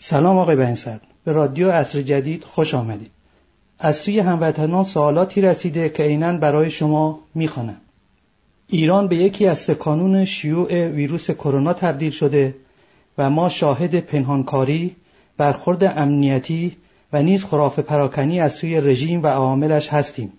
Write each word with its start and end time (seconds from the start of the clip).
سلام 0.00 0.38
آقای 0.38 0.56
بنسد 0.56 1.00
به 1.24 1.32
رادیو 1.32 1.70
عصر 1.70 2.02
جدید 2.02 2.44
خوش 2.44 2.74
آمدید. 2.74 3.10
از 3.78 3.96
سوی 3.96 4.20
هموطنان 4.20 4.84
سوالاتی 4.84 5.40
رسیده 5.40 5.88
که 5.88 6.02
عینا 6.02 6.32
برای 6.32 6.70
شما 6.70 7.20
می‌خوانم. 7.34 7.76
ایران 8.66 9.08
به 9.08 9.16
یکی 9.16 9.46
از 9.46 9.58
سکانون 9.58 10.24
شیوع 10.24 10.88
ویروس 10.88 11.30
کرونا 11.30 11.72
تبدیل 11.72 12.10
شده 12.10 12.54
و 13.18 13.30
ما 13.30 13.48
شاهد 13.48 14.00
پنهانکاری 14.00 14.96
برخورد 15.36 15.84
امنیتی 15.84 16.76
و 17.12 17.22
نیز 17.22 17.44
خراف 17.44 17.78
پراکنی 17.78 18.40
از 18.40 18.52
سوی 18.52 18.80
رژیم 18.80 19.22
و 19.22 19.26
عواملش 19.26 19.88
هستیم. 19.88 20.32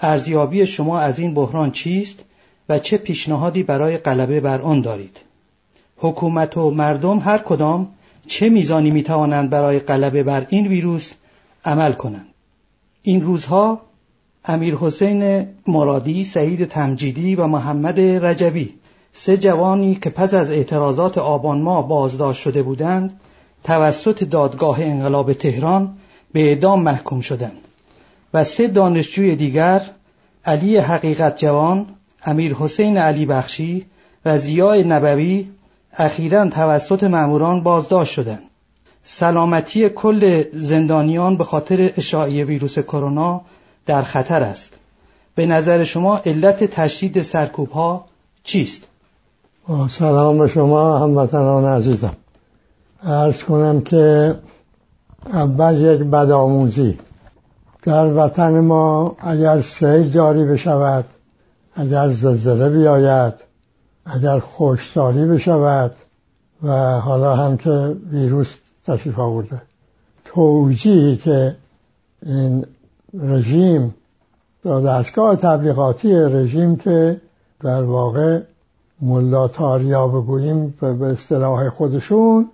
ارزیابی 0.00 0.66
شما 0.66 1.00
از 1.00 1.18
این 1.18 1.34
بحران 1.34 1.70
چیست 1.70 2.18
و 2.68 2.78
چه 2.78 2.96
پیشنهادی 2.96 3.62
برای 3.62 3.96
غلبه 3.96 4.40
بر 4.40 4.60
آن 4.60 4.80
دارید؟ 4.80 5.16
حکومت 5.96 6.56
و 6.56 6.70
مردم 6.70 7.18
هر 7.18 7.38
کدام 7.38 7.88
چه 8.30 8.48
میزانی 8.48 8.90
می 8.90 9.02
توانند 9.02 9.50
برای 9.50 9.78
غلبه 9.78 10.22
بر 10.22 10.46
این 10.48 10.66
ویروس 10.66 11.12
عمل 11.64 11.92
کنند؟ 11.92 12.26
این 13.02 13.22
روزها 13.22 13.80
امیر 14.44 14.74
حسین 14.74 15.46
مرادی، 15.66 16.24
سعید 16.24 16.64
تمجیدی 16.64 17.34
و 17.34 17.46
محمد 17.46 18.00
رجبی 18.00 18.74
سه 19.12 19.36
جوانی 19.36 19.94
که 19.94 20.10
پس 20.10 20.34
از 20.34 20.50
اعتراضات 20.50 21.18
آبان 21.18 21.60
ماه 21.62 21.88
بازداشت 21.88 22.42
شده 22.42 22.62
بودند 22.62 23.20
توسط 23.64 24.24
دادگاه 24.24 24.82
انقلاب 24.82 25.32
تهران 25.32 25.96
به 26.32 26.40
اعدام 26.40 26.82
محکوم 26.82 27.20
شدند 27.20 27.58
و 28.34 28.44
سه 28.44 28.68
دانشجوی 28.68 29.36
دیگر 29.36 29.82
علی 30.44 30.76
حقیقت 30.76 31.38
جوان، 31.38 31.86
امیر 32.24 32.54
حسین 32.54 32.96
علی 32.96 33.26
بخشی 33.26 33.86
و 34.24 34.38
زیای 34.38 34.84
نبوی 34.84 35.46
اخیرا 35.98 36.48
توسط 36.48 37.04
ماموران 37.04 37.62
بازداشت 37.62 38.12
شدند. 38.12 38.42
سلامتی 39.02 39.88
کل 39.88 40.44
زندانیان 40.52 41.36
به 41.36 41.44
خاطر 41.44 41.90
اشاعی 41.96 42.44
ویروس 42.44 42.78
کرونا 42.78 43.40
در 43.86 44.02
خطر 44.02 44.42
است. 44.42 44.74
به 45.34 45.46
نظر 45.46 45.84
شما 45.84 46.18
علت 46.18 46.64
تشدید 46.64 47.22
سرکوب 47.22 47.70
ها 47.70 48.04
چیست؟ 48.44 48.82
سلام 49.88 50.38
به 50.38 50.48
شما 50.48 50.98
هموطنان 50.98 51.64
عزیزم 51.64 52.16
ارز 53.02 53.42
کنم 53.42 53.80
که 53.80 54.34
اول 55.32 55.80
یک 55.80 56.00
بدآموزی 56.00 56.98
در 57.82 58.06
وطن 58.06 58.60
ما 58.60 59.16
اگر 59.18 59.60
سیل 59.60 60.10
جاری 60.10 60.44
بشود 60.44 61.04
اگر 61.76 62.10
زلزله 62.10 62.68
بیاید 62.68 63.34
اگر 64.14 64.38
خوشسالی 64.38 65.24
بشود 65.24 65.94
و 66.62 67.00
حالا 67.00 67.34
هم 67.36 67.56
که 67.56 67.96
ویروس 68.10 68.54
تشریف 68.86 69.18
آورده. 69.18 69.62
توجیهی 70.24 71.16
که 71.16 71.56
این 72.26 72.66
رژیم 73.18 73.94
دستگاه 74.64 75.36
تبلیغاتی 75.36 76.14
رژیم 76.14 76.76
که 76.76 77.20
در 77.60 77.82
واقع 77.82 78.40
ملا 79.00 79.48
تاریا 79.48 80.08
بگوییم 80.08 80.74
به 80.80 81.06
اصطلاح 81.06 81.68
خودشون 81.68 82.50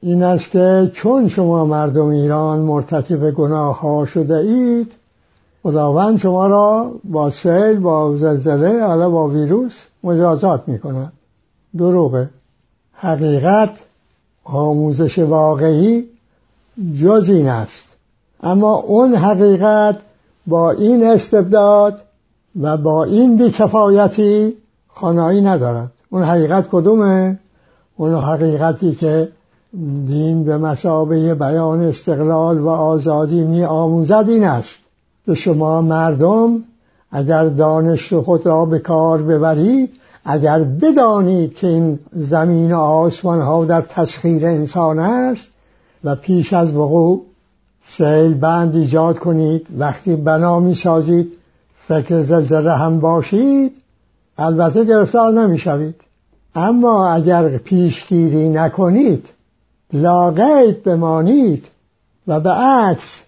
این 0.00 0.22
است 0.22 0.50
که 0.50 0.90
چون 0.94 1.28
شما 1.28 1.64
مردم 1.64 2.06
ایران 2.06 2.58
مرتکب 2.58 3.30
گناه 3.30 3.80
ها 3.80 4.04
شده 4.04 4.36
اید 4.36 4.92
خداوند 5.62 6.18
شما 6.18 6.46
را 6.46 6.92
با 7.04 7.30
سیل 7.30 7.78
با 7.78 8.16
زلزله 8.16 8.84
حالا 8.84 9.10
با 9.10 9.28
ویروس 9.28 9.76
مجازات 10.04 10.62
می‌کند. 10.66 11.12
دروغه. 11.78 12.30
حقیقت 12.92 13.70
آموزش 14.44 15.18
واقعی 15.18 16.04
جز 17.02 17.28
این 17.28 17.48
است. 17.48 17.84
اما 18.42 18.74
اون 18.74 19.14
حقیقت 19.14 19.98
با 20.46 20.70
این 20.70 21.06
استبداد 21.06 22.02
و 22.60 22.76
با 22.76 23.04
این 23.04 23.36
بیکفایتی 23.36 24.56
خانایی 24.88 25.40
ندارد. 25.40 25.90
اون 26.10 26.22
حقیقت 26.22 26.68
کدومه؟ 26.68 27.38
اون 27.96 28.14
حقیقتی 28.14 28.94
که 28.94 29.28
دین 30.06 30.44
به 30.44 30.58
مسابه 30.58 31.34
بیان 31.34 31.80
استقلال 31.80 32.58
و 32.58 32.68
آزادی 32.68 33.40
می 33.40 33.64
آموزد 33.64 34.24
این 34.28 34.44
است. 34.44 34.87
به 35.28 35.34
شما 35.34 35.80
مردم 35.82 36.64
اگر 37.10 37.44
دانش 37.44 38.12
خود 38.12 38.46
را 38.46 38.64
به 38.64 38.78
کار 38.78 39.22
ببرید 39.22 39.90
اگر 40.24 40.64
بدانید 40.64 41.54
که 41.54 41.66
این 41.66 41.98
زمین 42.12 42.72
و 42.72 42.78
آسمان 42.78 43.40
ها 43.40 43.64
در 43.64 43.80
تسخیر 43.80 44.46
انسان 44.46 44.98
است 44.98 45.48
و 46.04 46.14
پیش 46.14 46.52
از 46.52 46.74
وقوع 46.74 47.22
سیل 47.84 48.34
بند 48.34 48.76
ایجاد 48.76 49.18
کنید 49.18 49.66
وقتی 49.78 50.16
بنا 50.16 50.60
می 50.60 50.74
سازید 50.74 51.32
فکر 51.88 52.22
زلزله 52.22 52.72
هم 52.72 53.00
باشید 53.00 53.72
البته 54.38 54.84
گرفتار 54.84 55.32
نمی 55.32 55.58
شوید 55.58 55.94
اما 56.54 57.08
اگر 57.08 57.58
پیشگیری 57.58 58.48
نکنید 58.48 59.28
لاقید 59.92 60.82
بمانید 60.82 61.66
و 62.26 62.40
به 62.40 62.50
عکس 62.50 63.27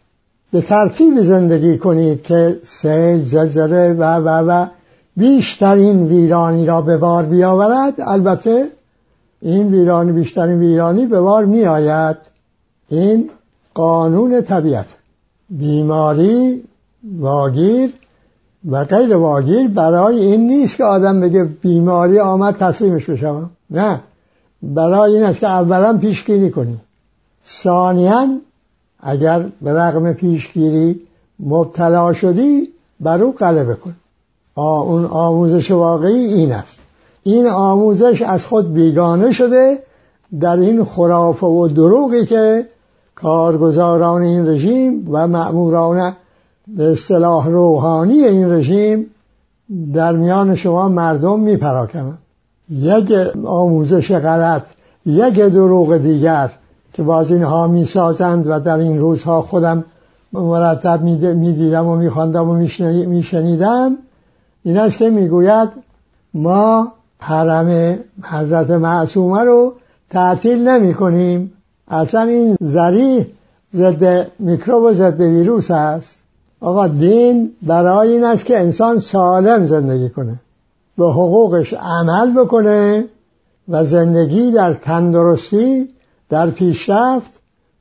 به 0.53 0.61
ترتیب 0.61 1.23
زندگی 1.23 1.79
کنید 1.79 2.23
که 2.23 2.61
سیل 2.63 3.23
زلزله 3.23 3.93
و 3.93 4.03
و 4.03 4.29
و 4.29 4.67
بیشترین 5.17 6.07
ویرانی 6.07 6.67
را 6.67 6.81
به 6.81 6.97
بار 6.97 7.25
بیاورد. 7.25 7.95
البته 7.99 8.67
این 9.41 9.69
ویرانی 9.69 10.13
بیشترین 10.13 10.59
ویرانی 10.59 11.07
به 11.07 11.21
بار 11.21 11.45
می 11.45 11.65
آید 11.65 12.17
این 12.89 13.31
قانون 13.75 14.43
طبیعت. 14.43 14.87
بیماری 15.51 16.63
واگیر 17.19 17.93
و 18.71 18.85
غیر 18.85 19.17
واگیر 19.17 19.69
برای 19.69 20.21
این 20.21 20.47
نیست 20.47 20.77
که 20.77 20.85
آدم 20.85 21.21
بگه 21.21 21.45
بیماری 21.45 22.19
آمد 22.19 22.57
تسلیمش 22.57 23.11
بشم 23.11 23.51
نه. 23.71 24.01
برای 24.63 25.15
این 25.15 25.25
است 25.25 25.41
که 25.41 25.47
اولا 25.47 25.99
پیشگیری 25.99 26.51
کنیم 26.51 26.81
ثانیا 27.47 28.27
اگر 29.03 29.47
به 29.63 29.73
رغم 29.73 30.13
پیشگیری 30.13 31.01
مبتلا 31.41 32.13
شدی 32.13 32.69
بر 33.01 33.23
او 33.23 33.33
غلبه 33.33 33.75
کن. 33.75 33.95
اون 34.55 35.05
آموزش 35.05 35.71
واقعی 35.71 36.25
این 36.25 36.53
است. 36.53 36.79
این 37.23 37.47
آموزش 37.47 38.23
از 38.23 38.47
خود 38.47 38.75
بیگانه 38.75 39.33
شده 39.33 39.79
در 40.41 40.57
این 40.57 40.85
خرافه 40.85 41.47
و 41.47 41.69
دروغی 41.69 42.27
که 42.27 42.67
کارگزاران 43.15 44.23
این 44.23 44.49
رژیم 44.49 45.09
و 45.11 45.29
مأموران 45.29 46.17
به 46.69 46.93
اصطلاح 46.93 47.49
روحانی 47.49 48.25
این 48.25 48.51
رژیم 48.51 49.07
در 49.95 50.13
میان 50.13 50.55
شما 50.55 50.89
مردم 50.89 51.41
میپراکنند. 51.41 52.19
یک 52.71 53.13
آموزش 53.45 54.13
غلط 54.13 54.63
یک 55.07 55.35
دروغ 55.35 55.97
دیگر 55.97 56.51
که 56.93 57.03
باز 57.03 57.33
اینها 57.33 57.67
می‌سازند 57.67 58.47
و 58.47 58.61
در 58.61 58.79
این 58.79 58.99
روزها 58.99 59.43
خودم 59.43 59.85
مرتب 60.33 61.03
می‌دیدم 61.03 61.87
و 61.87 61.97
میخواندم 61.97 62.49
و 62.49 62.55
میشنیدم. 63.07 63.97
این 64.63 64.79
است 64.79 64.97
که 64.97 65.11
می‌گوید 65.11 65.69
ما 66.35 66.93
حرم 67.19 67.99
حضرت 68.23 68.71
معصومه 68.71 69.45
رو 69.45 69.73
تعطیل 70.11 70.69
نمی 70.69 70.95
کنیم. 70.95 71.53
اصلا 71.89 72.23
این 72.23 72.57
ذریع 72.65 73.27
ضد 73.75 74.31
میکروب 74.39 74.83
و 74.83 74.93
ضد 74.95 75.21
ویروس 75.21 75.71
است. 75.71 76.23
آقا 76.61 76.89
دین 76.89 77.51
برای 77.63 78.13
این 78.13 78.25
است 78.25 78.47
که 78.47 78.61
انسان 78.61 78.99
سالم 78.99 79.67
زندگی 79.67 80.09
کنه 80.09 80.35
به 80.99 81.07
حقوقش 81.07 81.75
عمل 81.75 82.33
بکنه 82.33 83.05
و 83.69 83.85
زندگی 83.85 84.51
در 84.51 84.75
تندرستی 84.75 85.89
در 86.31 86.51
پیشرفت 86.51 87.31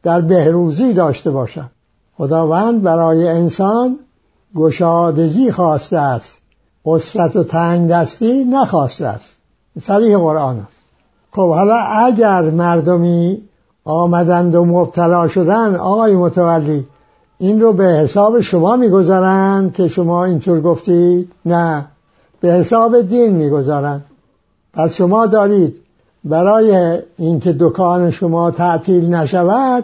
در 0.04 0.22
بهروزی 0.22 0.94
داشته 0.94 1.32
باشد. 1.32 1.70
خداوند 2.18 2.82
برای 2.82 3.28
انسان 3.28 4.00
گشادگی 4.56 5.52
خواسته 5.52 5.98
است. 5.98 6.38
قصرت 6.86 7.36
و 7.36 7.44
تنگ 7.44 7.90
دستی 7.90 8.46
نخواسته 8.46 9.06
است. 9.06 9.36
صریح 9.82 10.18
قرآن 10.18 10.60
است. 10.60 10.84
خب 11.32 11.50
حالا 11.50 11.76
اگر 11.76 12.42
مردمی 12.42 13.42
آمدند 13.86 14.56
و 14.56 14.66
مبتلا 14.66 15.28
شدن 15.28 15.76
آقای 15.76 16.16
متولی 16.16 16.88
این 17.38 17.62
رو 17.62 17.74
به 17.74 17.84
حساب 17.84 18.42
شما 18.42 18.76
می‌گذارند 18.76 19.74
که 19.74 19.88
شما 19.88 20.26
اینطور 20.26 20.62
گفتید؟ 20.62 21.32
نه. 21.46 21.86
به 22.42 22.48
حساب 22.48 23.02
دین 23.02 23.36
می‌گذارند. 23.36 24.06
پس 24.74 24.94
شما 24.94 25.26
دارید 25.26 25.76
برای 26.30 27.00
اینکه 27.18 27.56
دکان 27.60 28.12
شما 28.12 28.52
تعطیل 28.52 29.14
نشود 29.14 29.84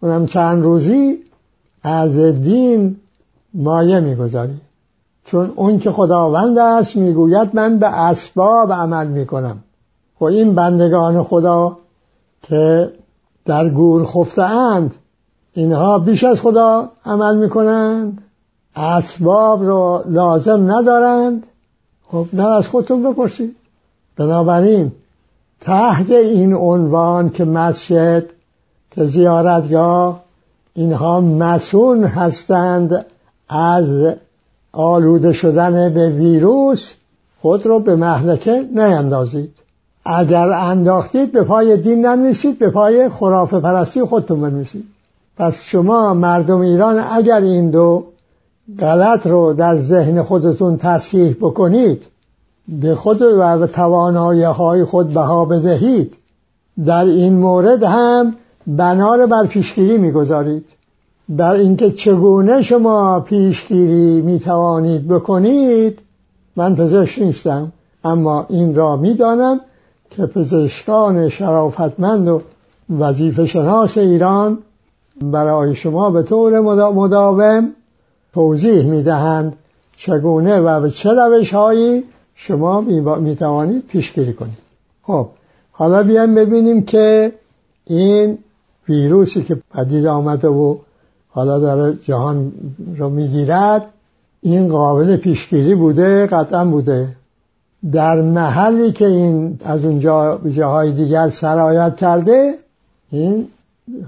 اونم 0.00 0.26
چند 0.26 0.62
روزی 0.62 1.18
از 1.82 2.16
دین 2.18 2.96
مایه 3.54 4.00
می‌گذارید 4.00 4.60
چون 5.24 5.52
اون 5.56 5.78
که 5.78 5.90
خداوند 5.90 6.58
است 6.58 6.96
می‌گوید 6.96 7.50
من 7.54 7.78
به 7.78 7.86
اسباب 7.86 8.72
عمل 8.72 9.06
می‌کنم. 9.06 9.58
خب 10.18 10.24
این 10.24 10.54
بندگان 10.54 11.22
خدا 11.22 11.76
که 12.42 12.92
در 13.44 13.68
گور 13.68 14.04
خفته 14.04 14.42
اند 14.42 14.94
اینها 15.54 15.98
بیش 15.98 16.24
از 16.24 16.40
خدا 16.40 16.88
عمل 17.04 17.36
می‌کنند 17.36 18.22
اسباب 18.76 19.62
رو 19.62 20.04
لازم 20.08 20.72
ندارند. 20.72 21.46
خب 22.08 22.26
نه 22.32 22.48
از 22.48 22.66
خودتون 22.66 23.02
بپرسید. 23.02 23.56
بنابراین 24.16 24.92
تحت 25.60 26.10
این 26.10 26.54
عنوان 26.54 27.30
که 27.30 27.44
مسجد 27.44 28.24
که 28.90 29.04
زیارتگاه 29.04 30.22
اینها 30.74 31.20
مسئول 31.20 32.04
هستند 32.04 33.06
از 33.48 34.14
آلوده 34.72 35.32
شدن 35.32 35.94
به 35.94 36.10
ویروس 36.10 36.92
خود 37.40 37.66
رو 37.66 37.80
به 37.80 37.96
محلکه 37.96 38.68
نیندازید. 38.74 39.52
اگر 40.04 40.48
انداختید 40.48 41.32
به 41.32 41.42
پای 41.42 41.76
دین 41.76 42.06
نمیسید 42.06 42.58
به 42.58 42.70
پای 42.70 43.08
خرافه 43.08 43.60
پرستی 43.60 44.04
خودتون 44.04 44.40
بنویسید. 44.40 44.84
پس 45.36 45.62
شما 45.62 46.14
مردم 46.14 46.60
ایران 46.60 47.04
اگر 47.12 47.40
این 47.40 47.70
دو 47.70 48.04
غلط 48.78 49.26
رو 49.26 49.52
در 49.52 49.78
ذهن 49.78 50.22
خودتون 50.22 50.76
تصحیح 50.76 51.36
بکنید 51.40 52.06
به 52.68 52.94
خود 52.94 53.22
و 53.22 53.66
توانایی 53.66 54.42
های 54.42 54.84
خود 54.84 55.14
بها 55.14 55.44
بدهید 55.44 56.16
در 56.86 57.04
این 57.04 57.32
مورد 57.38 57.82
هم 57.82 58.34
بنا 58.66 59.14
رو 59.14 59.26
بر 59.26 59.46
پیشگیری 59.46 59.98
می‌گذارید. 59.98 60.64
بر 61.28 61.54
اینکه 61.54 61.90
چگونه 61.90 62.62
شما 62.62 63.20
پیشگیری 63.20 64.20
می‌توانید 64.20 65.08
بکنید 65.08 65.98
من 66.56 66.76
پزشک 66.76 67.22
نیستم 67.22 67.72
اما 68.04 68.46
این 68.48 68.74
را 68.74 68.96
می‌دانم 68.96 69.60
که 70.10 70.26
پزشکان 70.26 71.28
شرافتمند 71.28 72.28
و 72.28 72.42
وظیفه 72.98 73.46
شناس 73.46 73.98
ایران 73.98 74.58
برای 75.22 75.74
شما 75.74 76.10
به 76.10 76.22
طور 76.22 76.60
مداوم 76.90 77.72
توضیح 78.34 78.84
می‌دهند 78.84 79.56
چگونه 79.96 80.60
و 80.60 80.80
به 80.80 80.90
چه 80.90 81.10
روش 81.12 81.54
هایی 81.54 82.04
شما 82.38 82.80
می 83.20 83.36
توانید 83.36 83.86
پیشگیری 83.86 84.32
کنید. 84.32 84.58
خب 85.02 85.28
حالا 85.72 86.02
بیایم 86.02 86.34
ببینیم 86.34 86.82
که 86.82 87.32
این 87.84 88.38
ویروسی 88.88 89.44
که 89.44 89.62
پدید 89.74 90.06
آمده 90.06 90.48
و 90.48 90.76
حالا 91.28 91.58
داره 91.58 91.98
جهان 92.04 92.52
رو 92.96 93.10
می‌گیرد 93.10 93.82
این 94.40 94.68
قابل 94.68 95.16
پیشگیری 95.16 95.74
بوده 95.74 96.26
قطعا 96.26 96.64
بوده. 96.64 97.16
در 97.92 98.20
محلی 98.20 98.92
که 98.92 99.06
این 99.06 99.60
از 99.64 99.84
اونجا 99.84 100.40
جاهای 100.50 100.92
دیگر 100.92 101.30
سرایت 101.30 101.96
کرده 101.96 102.54
این 103.10 103.48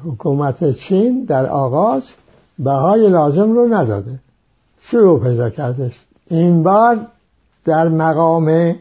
حکومت 0.05 0.73
چین 0.73 1.25
در 1.25 1.47
آغاز 1.47 2.05
بهای 2.59 3.11
لازم 3.11 3.53
رو 3.53 3.75
نداده. 3.75 4.19
شروع 4.81 5.21
پیدا 5.21 5.51
کرده 5.51 5.91
این 6.31 6.63
بار 6.63 6.99
در 7.69 7.89
مقام 7.89 8.75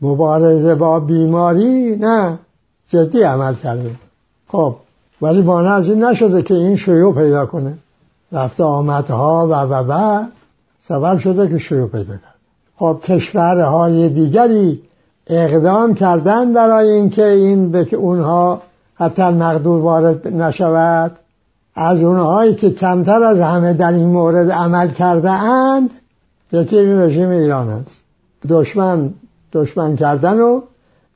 مبارزه 0.00 0.74
با 0.74 1.00
بیماری 1.00 1.96
نه 1.96 2.38
جدی 2.88 3.22
عمل 3.22 3.54
کرده 3.54 3.90
خب 4.48 4.76
ولی 5.22 5.42
بانه 5.42 5.70
از 5.70 5.88
این 5.88 6.04
نشده 6.04 6.42
که 6.42 6.54
این 6.54 6.76
شروع 6.76 7.14
پیدا 7.14 7.46
کنه. 7.46 7.78
رفت 8.32 8.60
آمدها 8.60 9.46
و 9.46 9.52
و 9.52 9.74
و 9.74 10.24
سبب 10.88 11.18
شده 11.18 11.48
که 11.48 11.58
شروع 11.58 11.88
پیدا 11.88 12.12
کرد. 12.12 12.34
خب 12.76 13.00
کشورهای 13.02 14.08
دیگری 14.08 14.82
اقدام 15.26 15.94
کردن 15.94 16.52
برای 16.52 16.90
اینکه 16.90 17.26
این 17.26 17.70
به 17.70 17.84
که 17.84 17.96
اونها 17.96 18.62
حتی 18.94 19.22
مقدور 19.22 19.80
وارد 19.80 20.28
نشود. 20.28 21.18
از 21.74 22.02
اونهایی 22.02 22.54
که 22.54 22.70
کمتر 22.70 23.22
از 23.22 23.40
همه 23.40 23.72
در 23.72 23.92
این 23.92 24.08
مورد 24.08 24.50
عمل 24.50 24.88
کرده 24.88 25.30
اند 25.30 25.90
یکی 26.52 26.76
رژیم 26.76 27.30
ایران 27.30 27.68
است. 27.68 28.05
دشمن 28.48 29.14
دشمن 29.52 29.96
کردن 29.96 30.40
و 30.40 30.60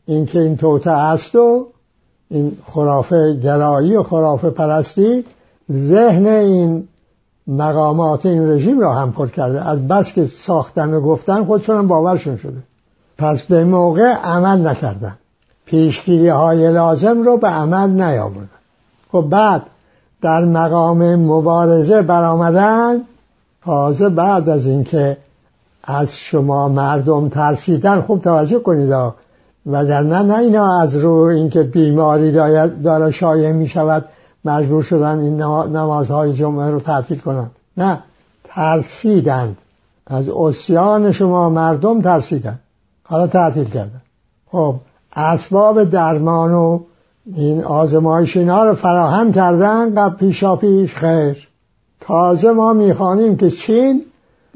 اینکه 0.07 0.41
این 0.41 0.57
توته 0.57 0.91
است 0.91 1.37
و 1.37 1.67
این 2.31 2.57
خرافه 2.67 3.35
گرایی 3.43 3.97
و 3.97 4.03
خرافه 4.03 4.51
پرستی 4.51 5.25
ذهن 5.73 6.27
این 6.27 6.89
مقامات 7.47 8.27
این 8.27 8.51
رژیم 8.51 8.81
را 8.81 8.93
هم 8.93 9.13
پر 9.13 9.29
کرده. 9.29 9.69
از 9.69 9.89
بس 9.89 10.13
که 10.13 10.27
ساختن 10.27 10.95
و 10.95 11.01
گفتن 11.01 11.45
خودشون 11.45 11.77
هم 11.77 11.89
باورشون 11.89 12.37
شده. 12.37 12.63
پس 13.19 13.43
به 13.43 13.65
موقع 13.65 14.15
عمل 14.25 14.67
نکردن. 14.67 15.17
پیشگیری 15.65 16.29
های 16.29 16.73
لازم 16.73 17.23
رو 17.23 17.37
به 17.37 17.49
عمل 17.49 17.91
نیاوردن. 17.91 18.49
خب 19.13 19.27
بعد 19.31 19.63
در 20.23 20.45
مقام 20.45 21.15
مبارزه 21.17 22.03
برآمدن 22.03 23.01
تازه 23.65 24.09
بعد 24.09 24.49
از 24.49 24.67
اینکه 24.67 25.17
از 25.85 26.17
شما 26.17 26.69
مردم 26.69 27.29
ترسیدن 27.29 28.01
خوب 28.01 28.23
توجه 28.23 28.59
کنید 28.59 28.93
وگرنه 29.67 30.23
نه 30.23 30.39
اینا 30.39 30.81
از 30.81 30.97
رو 30.97 31.13
اینکه 31.13 31.63
بیماری 31.63 32.33
داره 32.83 33.11
شایع 33.11 33.53
می 33.53 33.69
شود 33.69 34.05
مجبور 34.45 34.83
شدن 34.83 35.19
این 35.19 35.43
نمازهای 35.77 36.33
جمعه 36.33 36.71
رو 36.71 36.81
تعطیل 36.81 37.19
کنند. 37.19 37.51
نه 37.77 37.99
ترسیدند. 38.45 39.59
از 40.07 40.29
اسیان 40.29 41.13
شما 41.13 41.51
مردم 41.51 42.03
ترسیدند. 42.03 42.61
حالا 43.03 43.27
تعطیل 43.27 43.65
کردن. 43.65 44.01
خب 44.47 44.75
اسباب 45.17 45.85
درمان 45.85 46.53
و 46.53 46.81
این 47.35 47.65
آزمایش 47.65 48.37
اینا 48.37 48.65
رو 48.65 48.75
فراهم 48.75 49.33
کردن 49.33 49.95
قبل 49.95 50.17
پیشا 50.17 50.57
پیش 50.57 50.97
خیر. 50.97 51.49
تازه 52.01 52.53
ما 52.53 52.73
می‌خوانیم 52.73 53.37
که 53.37 53.51
چین 53.51 54.05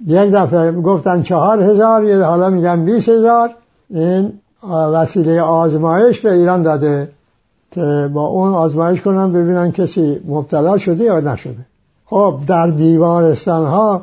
یک 0.06 0.30
دفعه 0.32 0.72
گفتن 0.72 1.22
چهار 1.22 1.62
هزار 1.62 2.04
یه 2.04 2.22
حالا 2.22 2.50
میگن 2.50 2.84
بیس 2.84 3.08
هزار. 3.08 3.50
این 3.90 4.32
وسیله 4.70 5.40
آزمایش 5.40 6.20
به 6.20 6.32
ایران 6.32 6.62
داده 6.62 7.08
که 7.70 8.10
با 8.14 8.26
اون 8.26 8.54
آزمایش 8.54 9.02
کنن 9.02 9.32
ببینن 9.32 9.72
کسی 9.72 10.20
مبتلا 10.28 10.78
شده 10.78 11.04
یا 11.04 11.20
نشده. 11.20 11.66
خب 12.06 12.38
در 12.46 12.70
بیمارستان 12.70 13.66
ها 13.66 14.02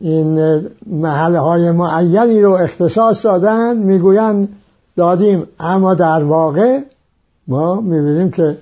این 0.00 0.60
محله 0.86 1.38
های 1.38 1.70
معینی 1.70 2.40
رو 2.40 2.52
اختصاص 2.52 3.24
دادن 3.24 3.76
می‌گوین 3.76 4.48
دادیم. 4.96 5.46
اما 5.60 5.94
در 5.94 6.24
واقع 6.24 6.78
ما 7.48 7.80
می‌بینیم 7.80 8.30
که 8.30 8.58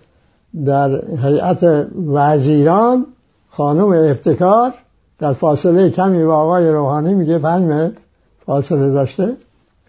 در 0.66 1.04
هیئت 1.22 1.86
وزیران 2.06 3.06
خانم 3.50 3.88
ابتکار 3.88 4.72
در 5.20 5.32
فاصله 5.32 5.90
کمی 5.90 6.24
با 6.24 6.36
آقای 6.36 6.68
روحانی 6.68 7.14
میگه 7.14 7.38
پنج 7.38 7.64
متر 7.64 8.00
فاصله 8.46 8.90
داشته. 8.90 9.36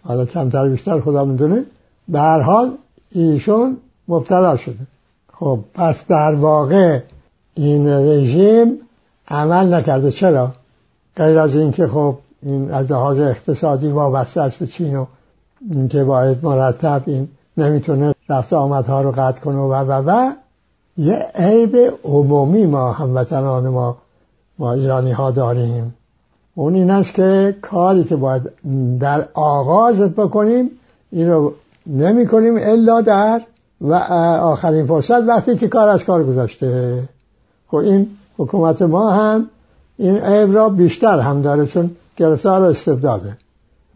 حالا 0.02 0.24
کمتر 0.24 0.68
بیشتر 0.68 1.00
خدا 1.00 1.24
می‌دونه. 1.24 1.64
به 2.08 2.20
هر 2.20 2.40
حال 2.40 2.70
ایشون 3.12 3.76
مبتلا 4.08 4.56
شده. 4.56 4.86
خب 5.32 5.58
پس 5.74 6.06
در 6.06 6.34
واقع 6.34 7.00
این 7.54 7.88
رژیم 7.88 8.78
عمل 9.28 9.74
نکرده. 9.74 10.10
چرا؟ 10.10 10.52
غیر 11.16 11.38
از 11.38 11.56
اینکه 11.56 11.86
خب 11.86 12.16
این 12.42 12.70
از 12.70 12.92
لحاظ 12.92 13.18
اقتصادی 13.18 13.88
وابسته 13.88 14.40
است 14.40 14.58
به 14.58 14.66
چین 14.66 14.96
و 14.96 15.06
اینکه 15.70 16.04
باید 16.04 16.44
مرتب 16.44 17.02
این 17.06 17.28
نمی‌تونه 17.56 18.14
رفت 18.28 18.52
آمدها 18.52 19.00
رو 19.00 19.12
قطع 19.12 19.40
کنه 19.40 19.58
و 19.58 19.74
و 19.74 20.02
و. 20.10 20.32
یه 20.96 21.30
عیب 21.34 21.76
عمومی 22.04 22.66
ما 22.66 22.92
هموطنان 22.92 23.68
ما 23.68 23.96
ما 24.58 24.72
ایرانی 24.72 25.12
ها 25.12 25.30
داریم. 25.30 25.94
اون 26.54 26.74
این 26.74 26.90
است 26.90 27.14
که 27.14 27.56
کاری 27.62 28.04
که 28.04 28.16
باید 28.16 28.42
در 29.00 29.28
آغازت 29.34 30.10
بکنیم 30.10 30.70
این 31.12 31.30
رو 31.30 31.54
نمی 31.86 32.26
کنیم 32.26 32.54
الا 32.60 33.00
در 33.00 33.40
و 33.80 33.94
آخرین 34.42 34.86
فرصت 34.86 35.22
وقتی 35.28 35.56
که 35.56 35.68
کار 35.68 35.88
از 35.88 36.04
کار 36.04 36.24
گذاشته 36.24 37.02
خب 37.68 37.76
این 37.76 38.06
حکومت 38.38 38.82
ما 38.82 39.10
هم 39.10 39.46
این 39.96 40.16
عیب 40.16 40.54
را 40.54 40.68
بیشتر 40.68 41.18
هم 41.18 41.42
داره 41.42 41.66
چون 41.66 41.90
گرفتار 42.16 42.62
استبداده. 42.62 43.36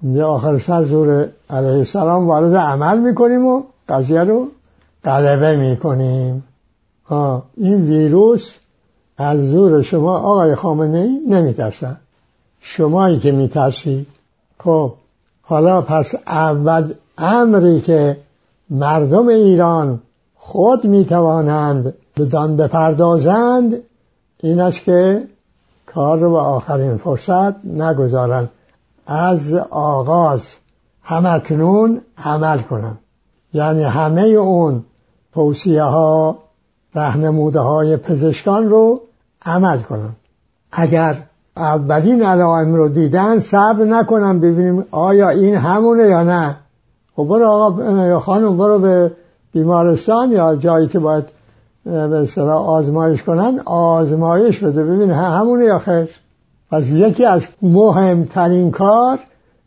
یه 0.03 0.25
آخر 0.25 0.59
سر 0.59 0.85
زور 0.85 1.29
علیه 1.51 1.71
السلام 1.71 2.27
وارد 2.27 2.55
عمل 2.55 2.99
می‌کنیم 2.99 3.47
و 3.47 3.63
قضیه 3.89 4.25
رو 4.25 4.49
غلبه 5.05 5.57
می‌کنیم 5.57 6.45
این 7.57 7.83
ویروس 7.89 8.55
از 9.19 9.51
زور 9.51 9.83
شما 9.83 10.19
آقای 10.19 10.55
خامنه 10.55 10.99
ای 10.99 11.21
نمیترسن. 11.29 11.97
شمایی 12.61 13.19
که 13.19 13.33
میترسی. 13.33 14.07
خب 14.59 14.93
حالا 15.43 15.83
پس 15.83 16.15
اول 16.27 16.95
امری 17.19 17.81
که 17.81 18.17
مردم 18.71 19.29
ایران 19.29 20.03
خود 20.35 20.85
می‌توانند 20.85 21.95
بدان 22.17 22.57
بپردازند 22.57 23.77
این 24.41 24.61
است 24.61 24.81
که 24.81 25.29
کار 25.87 26.19
رو 26.19 26.31
به 26.31 26.39
آخرین 26.39 26.97
فرصت 26.97 27.65
نگذارند. 27.65 28.51
از 29.07 29.55
آغاز 29.71 30.47
همکنون 31.03 32.01
عمل 32.19 32.59
کنند. 32.59 32.99
یعنی 33.55 33.83
همه 33.83 34.23
اون 34.23 34.85
توصیه 35.35 35.83
ها 35.83 36.39
رهنموده 36.95 37.61
های 37.61 37.97
پزشکان 37.97 38.71
رو 38.71 39.01
عمل 39.47 39.79
کنن 39.79 40.11
اگر 40.73 41.17
اولین 41.57 42.23
علائم 42.23 42.75
رو 42.75 42.89
دیدن 42.89 43.41
صبر 43.41 43.85
نکنن 43.85 44.41
ببینیم 44.41 44.85
آیا 44.91 45.29
این 45.29 45.55
همونه 45.55 46.03
یا 46.03 46.23
نه. 46.23 46.57
خب 47.17 47.25
برو 47.25 47.47
آقا 47.47 48.21
خانم 48.21 48.57
برو 48.57 48.79
به 48.79 49.13
بیمارستان 49.53 50.33
یا 50.33 50.57
جایی 50.57 50.89
که 50.89 50.99
باید 50.99 51.25
به 51.85 52.17
اصطلاح 52.17 52.69
آزمایش 52.69 53.23
کنن 53.23 53.61
آزمایش 53.65 54.59
بده. 54.59 54.85
ببین 54.85 55.11
همونه 55.11 55.65
یا 55.65 55.79
خیر. 55.79 56.11
پس 56.71 56.89
یکی 56.89 57.25
از 57.25 57.43
مهمترین 57.63 58.71
کار 58.71 59.19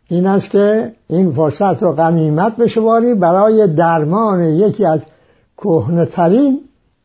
این 0.07 0.27
است 0.27 0.49
که 0.49 0.91
این 1.07 1.31
فرصت 1.31 1.83
رو 1.83 1.93
غنیمت 1.93 2.55
بشواری 2.55 3.13
برای 3.13 3.67
درمان 3.67 4.43
یکی 4.43 4.85
از 4.85 5.01
کهنه 5.57 6.05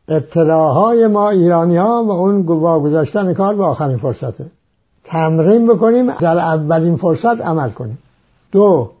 ابتلاهای 0.07 1.07
ما 1.07 1.29
ایرانی 1.29 1.77
ها 1.77 2.03
و 2.03 2.11
اون 2.11 2.41
واگذاشتن 2.41 3.33
کار 3.33 3.55
به 3.55 3.63
آخرین 3.63 3.97
فرصته. 3.97 4.45
تمرین 5.03 5.67
بکنیم 5.67 6.11
در 6.11 6.37
اولین 6.37 6.95
فرصت 6.95 7.41
عمل 7.41 7.69
کنیم. 7.69 7.97
دو 8.51 8.91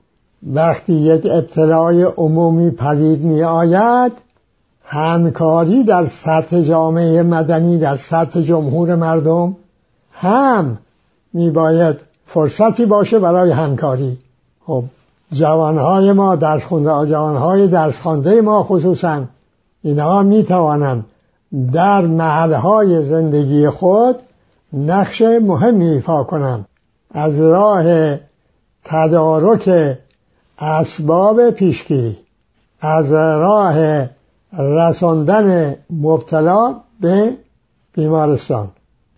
وقتی 0.53 0.93
یک 0.93 1.25
ابتلای 1.31 2.03
عمومی 2.03 2.71
پدید 2.71 3.21
می 3.21 3.43
آید 3.43 4.11
همکاری 4.83 5.83
در 5.83 6.07
سطح 6.07 6.61
جامعه 6.61 7.23
مدنی 7.23 7.77
در 7.77 7.97
سطح 7.97 8.41
جمهور 8.41 8.95
مردم 8.95 9.55
هم 10.11 10.77
می 11.33 11.49
باید 11.49 11.95
فرصتی 12.25 12.85
باشه 12.85 13.19
برای 13.19 13.51
همکاری. 13.51 14.17
خب 14.65 14.83
جوانهای 15.31 16.11
ما 16.11 16.35
درس 16.35 16.63
خونده 16.63 17.11
جوانهای 17.11 17.67
درس 17.67 17.99
خونده 17.99 18.41
ما 18.41 18.63
خصوصا 18.63 19.21
اینها 19.85 20.23
می 20.23 20.43
توانند 20.43 21.05
در 21.73 22.01
محلهای 22.01 23.03
زندگی 23.03 23.69
خود 23.69 24.15
نقش 24.73 25.21
مهمی 25.21 25.89
ایفا 25.89 26.23
کنند. 26.23 26.65
از 27.11 27.39
راه 27.39 28.17
تدارک 28.83 29.97
اسباب 30.59 31.49
پیشگیری 31.49 32.17
از 32.81 33.11
راه 33.13 34.07
رساندن 34.57 35.75
مبتلا 35.89 36.75
به 37.01 37.33
بیمارستان 37.93 38.67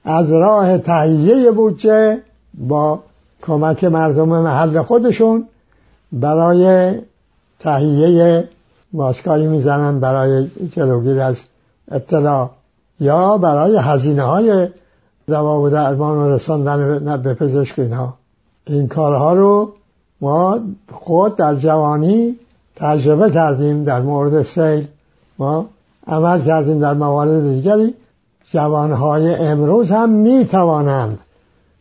از 0.04 0.32
راه 0.32 0.78
تهیه 0.78 1.52
بودجه 1.52 2.22
با 2.54 3.00
کمک 3.42 3.84
مردم 3.84 4.30
محل 4.30 4.82
خودشون 4.82 5.48
برای 6.12 6.94
تهیه 7.60 8.50
ماسکایی 8.94 9.48
می‌زنن 9.48 10.00
برای 10.00 10.48
جلوگیری 10.72 11.20
از 11.20 11.38
ابتلا 11.92 12.50
یا 13.00 13.38
برای 13.38 13.78
هزینه 13.78 14.24
های 14.24 14.68
دوا 15.28 15.62
و 15.62 15.70
درمان 15.70 16.18
و 16.18 16.36
رساندن 16.36 17.22
به 17.22 17.34
پزشک 17.34 17.80
اینها. 17.80 18.14
این 18.66 18.88
کارها 18.88 19.34
رو 19.34 19.74
ما 20.22 20.60
خود 20.92 21.36
در 21.36 21.56
جوانی 21.56 22.36
تجربه 22.76 23.32
کردیم 23.32 23.84
در 23.84 24.02
مورد 24.02 24.42
سیل. 24.42 24.88
ما 25.40 25.66
عمل 26.08 26.42
کردیم 26.42 26.80
در 26.80 26.94
موارد 26.94 27.50
دیگری. 27.50 27.94
جوانهای 28.52 29.36
امروز 29.36 29.92
هم 29.92 30.10
می 30.10 30.46
توانند 30.46 31.20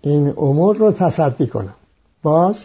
این 0.00 0.34
امور 0.36 0.76
رو 0.76 0.92
تصدی 0.92 1.46
کنند. 1.46 1.75
باز 2.22 2.56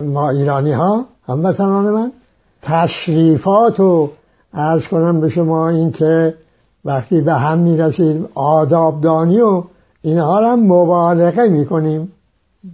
ما 0.00 0.30
ایرانی 0.30 0.72
ها 0.72 1.04
هموطنان 1.28 1.84
من 1.84 2.12
تشریفات 2.62 3.80
رو 3.80 4.10
عرض 4.54 4.88
کنم 4.88 5.20
به 5.20 5.28
شما 5.28 5.68
این 5.68 5.92
که 5.92 6.34
وقتی 6.84 7.20
به 7.20 7.32
هم 7.32 7.58
می‌رسید 7.58 8.28
آدابدانی 8.34 9.40
و 9.40 9.62
اینها 10.02 10.52
هم 10.52 10.60
مبالغه 10.60 11.48
می‌کنیم. 11.48 12.12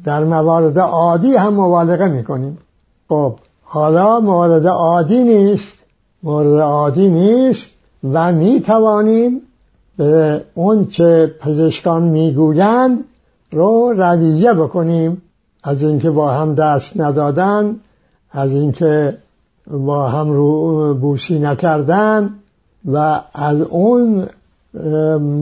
در 0.04 0.24
موارد 0.24 0.78
عادی 0.78 1.36
هم 1.36 1.54
مبالغه 1.54 2.08
می‌کنیم. 2.08 2.58
خب 3.08 3.34
حالا 3.62 4.20
مورد 4.20 4.66
عادی 4.66 5.24
نیست. 5.24 5.78
مورد 6.22 6.60
عادی 6.60 7.08
نیست 7.08 7.70
و 8.12 8.32
می 8.32 8.60
توانیم 8.60 9.40
به 9.96 10.44
اون 10.54 10.86
چه 10.86 11.26
پزشکان 11.40 12.02
می‌گویند 12.02 13.04
رو 13.52 13.94
رویه 13.96 14.54
بکنیم. 14.54 15.22
از 15.64 15.82
اینکه 15.82 16.10
با 16.10 16.30
هم 16.30 16.54
دست 16.54 17.00
ندادن 17.00 17.76
از 18.32 18.52
اینکه 18.52 19.18
با 19.70 20.08
هم 20.08 20.30
رو 20.32 20.94
بوسی 20.94 21.38
نکردن 21.38 22.30
و 22.92 23.20
از 23.34 23.60
اون 23.60 24.26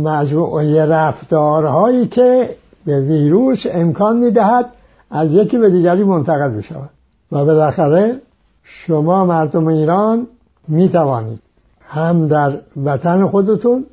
مجموعه 0.05 0.87
رفتارهایی 0.87 2.07
که 2.07 2.57
به 2.85 3.01
ویروس 3.01 3.67
امکان 3.71 4.17
می‌دهد 4.17 4.67
از 5.11 5.35
یکی 5.35 5.59
به 5.59 5.71
دیگری 5.71 6.05
منتقل 6.05 6.49
بشود. 6.49 6.91
و 7.33 7.45
بالاخره 7.45 8.21
شما 8.63 9.25
مردم 9.25 9.67
ایران 9.67 10.27
می 10.69 10.89
توانید 10.89 11.41
هم 11.89 12.27
در 12.27 12.59
وطن 12.85 13.27
خودتون 13.27 13.87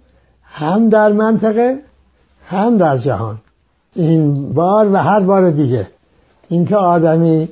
هم 0.43 0.89
در 0.89 1.11
منطقه 1.11 1.79
هم 2.45 2.77
در 2.77 2.97
جهان. 2.97 3.37
این 3.95 4.53
بار 4.53 4.91
و 4.93 4.95
هر 4.95 5.19
بار 5.19 5.49
دیگه 5.51 5.87
اینکه 6.49 6.75
آدمی 6.75 7.49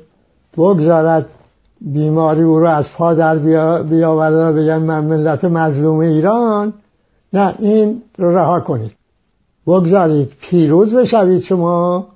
بگذارد 0.58 1.34
بیماری 1.82 2.42
او 2.42 2.60
رو 2.60 2.68
از 2.70 2.92
پا 2.92 3.14
در 3.14 3.38
بیاورد 3.84 4.34
و 4.34 4.58
بگن 4.58 4.78
من 4.78 5.04
ملت 5.04 5.46
مظلوم 5.46 6.00
ایران. 6.00 6.74
نه 7.34 7.56
این 7.60 8.02
رو 8.18 8.38
رها 8.38 8.60
کنید. 8.60 8.92
بگذارید 9.68 10.32
پیروز 10.42 10.96
بشوید 10.96 11.42
شما. 11.42 12.08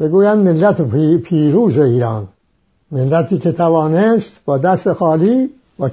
بگویند 0.00 0.48
ملت 0.48 0.82
پیروز 1.22 1.78
ایران. 1.78 2.28
ملتی 2.90 3.38
که 3.38 3.52
توانست 3.52 4.40
با 4.44 4.58
دست 4.58 4.92
خالی 4.92 5.50
با 5.78 5.88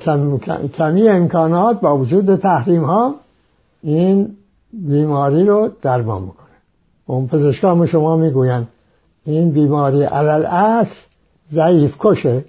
کمی 0.74 1.10
امکانات 1.10 1.80
با 1.80 1.98
وجود 1.98 2.36
تحریم 2.36 2.84
ها 2.84 3.16
این 3.84 4.36
بیماری 4.74 5.46
رو 5.46 5.70
درمان 5.82 6.22
می‌کنه 6.22 6.48
اون 7.06 7.28
پزشکان 7.28 7.86
شما 7.86 8.16
می‌گویند 8.16 8.68
این 9.26 9.52
بیماری 9.52 10.04
علل 10.04 10.46
اصل 10.46 10.96
ضعیف 11.54 11.98
کشه. 12.00 12.46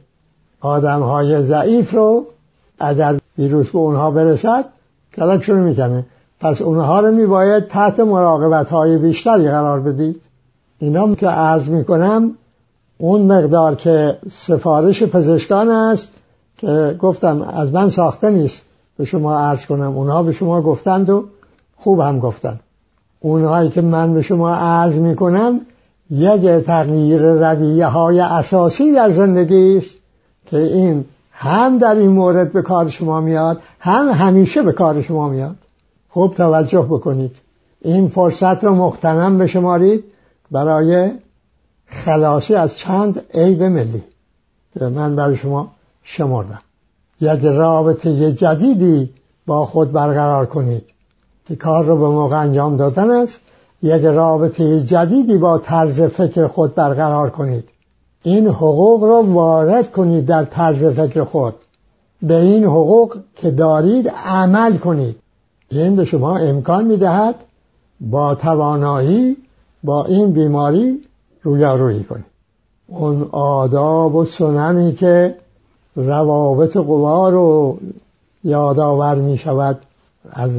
آدم 0.65 1.01
های 1.03 1.43
ضعیف 1.43 1.95
رو 1.95 2.25
اگر 2.79 3.17
ویروس 3.39 3.71
به 3.71 3.79
اونها 3.79 4.11
برسد 4.11 4.65
کلکشون 5.17 5.59
می‌کنه. 5.59 6.07
پس 6.41 6.63
اونها 6.63 7.01
رو 7.01 7.13
میباید 7.13 7.69
تحت 7.69 8.01
مراقبت 8.01 8.69
های 8.69 8.99
بیشتری 8.99 9.51
قرار 9.51 9.81
بدید. 9.81 10.21
اینا 10.79 11.15
که 11.15 11.27
عرض 11.27 11.69
می‌کنم 11.69 12.31
اون 12.99 13.23
مقدار 13.23 13.75
که 13.75 14.19
سفارش 14.33 15.03
پزشکان 15.03 15.71
است 15.71 16.09
که 16.59 16.97
گفتم 17.01 17.43
از 17.43 17.73
من 17.73 17.91
ساخته 17.91 18.31
نیست. 18.31 18.63
به 18.99 19.05
شما 19.05 19.39
عرض 19.39 19.67
کنم 19.67 19.97
اونها 19.97 20.23
به 20.23 20.33
شما 20.33 20.63
گفتند 20.63 21.11
و 21.11 21.25
خوب 21.77 22.01
هم 22.01 22.19
گفتند. 22.19 22.61
اونهایی 23.21 23.71
که 23.71 23.81
من 23.81 24.15
به 24.15 24.23
شما 24.23 24.55
عرض 24.55 24.95
می‌کنم 24.95 25.61
یک 26.11 26.65
تغییر 26.65 27.23
رویه 27.23 27.87
های 27.87 28.21
اساسی 28.21 28.93
در 28.93 29.11
زندگی 29.11 29.77
است. 29.77 30.04
که 30.47 30.57
این 30.57 31.05
هم 31.33 31.79
در 31.79 31.95
این 31.95 32.11
مورد 32.11 32.53
به 32.53 32.63
کار 32.63 32.89
شما 32.89 33.21
میاد 33.21 33.63
هم 33.81 34.09
همیشه 34.09 34.63
به 34.63 34.73
کار 34.73 35.03
شما 35.03 35.29
میاد. 35.29 35.57
خوب 36.09 36.35
توجه 36.35 36.83
بکنید. 36.83 37.37
این 37.81 38.09
فرصت 38.09 38.65
رو 38.65 38.75
مختنم 38.75 39.39
بشمارید 39.39 40.05
برای 40.51 41.11
خلاصی 41.87 42.55
از 42.55 42.77
چند 42.77 43.23
عیب 43.35 43.63
ملی 43.63 44.05
که 44.75 44.85
من 44.85 45.17
برای 45.17 45.37
شما 45.37 45.73
شمردم. 46.03 46.61
یک 47.21 47.41
رابطه 47.45 48.33
جدیدی 48.33 49.11
با 49.47 49.67
خود 49.67 49.93
برقرار 49.93 50.47
کنید 50.47 50.85
که 51.45 51.57
کار 51.57 51.85
رو 51.85 51.97
به 51.97 52.09
موقع 52.09 52.37
انجام 52.41 52.77
دادن 52.77 53.11
است. 53.11 53.41
یک 53.83 54.05
رابطه 54.05 54.81
جدیدی 54.81 55.39
با 55.39 55.59
طرز 55.59 56.01
فکر 56.01 56.47
خود 56.47 56.75
برقرار 56.75 57.31
کنید. 57.31 57.69
این 58.27 58.47
حقوق 58.47 59.05
رو 59.05 59.33
وارد 59.33 59.93
کنید 59.93 60.27
در 60.27 60.45
طرز 60.45 60.85
فکر 60.85 61.25
خود. 61.25 61.55
به 62.23 62.41
این 62.41 62.65
حقوق 62.65 63.17
که 63.37 63.51
دارید 63.51 64.09
عمل 64.09 64.77
کنید. 64.77 65.17
این 65.71 65.97
به 65.97 66.05
شما 66.05 66.37
امکان 66.37 66.85
می‌دهد 66.85 67.35
با 68.01 68.35
توانایی 68.35 69.37
با 69.85 70.05
این 70.05 70.33
بیماری 70.33 71.01
رویارویی 71.43 72.05
کنید. 72.05 72.25
اون 72.89 73.29
آداب 73.33 74.15
و 74.15 74.25
سننی 74.25 74.93
که 74.93 75.35
روابط 75.97 76.77
قوا 76.77 77.29
رو 77.29 77.79
یادآور 78.45 79.15
می 79.15 79.39
شود 79.39 79.79
از 80.33 80.51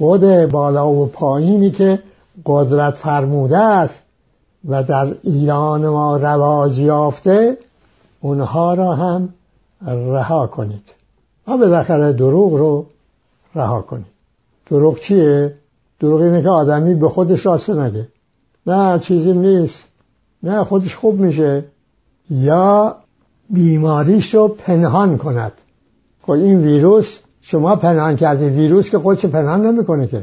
قد 0.00 0.50
بالا 0.50 0.90
و 0.90 1.06
پایینی 1.06 1.70
که 1.70 1.98
قدرت 2.46 2.94
فرموده 2.94 3.58
است 3.58 4.02
و 4.68 4.82
در 4.82 5.14
ایران 5.22 5.88
ما 5.88 6.16
رواج 6.16 6.78
یافته 6.78 7.58
اونها 8.20 8.74
را 8.74 8.94
هم 8.94 9.28
رها 9.86 10.46
کنید. 10.46 10.92
و 11.46 11.56
بالاخره 11.56 12.12
دروغ 12.12 12.54
رو 12.54 12.86
رها 13.54 13.80
کنید 13.80 14.06
دروغ 14.66 14.98
چیه؟ 14.98 15.54
دروغ 16.00 16.20
اینه 16.20 16.42
که 16.42 16.48
آدمی 16.48 16.94
به 16.94 17.08
خودش 17.08 17.46
راست 17.46 17.70
نگه 17.70 18.08
نه 18.66 18.98
چیزی 18.98 19.32
نیست. 19.32 19.84
نه 20.42 20.64
خودش 20.64 20.96
خوب 20.96 21.20
میشه. 21.20 21.64
یا 22.30 22.96
بیماریش 23.50 24.34
رو 24.34 24.48
پنهان 24.48 25.18
کند. 25.18 25.52
خب 26.22 26.30
این 26.30 26.60
ویروس 26.60 27.18
شما 27.42 27.76
پنهان 27.76 28.16
کردید 28.16 28.52
ویروس 28.52 28.90
که 28.90 28.98
خودش 28.98 29.26
پنهان 29.26 29.66
نمی‌کنه 29.66 30.06
که. 30.06 30.22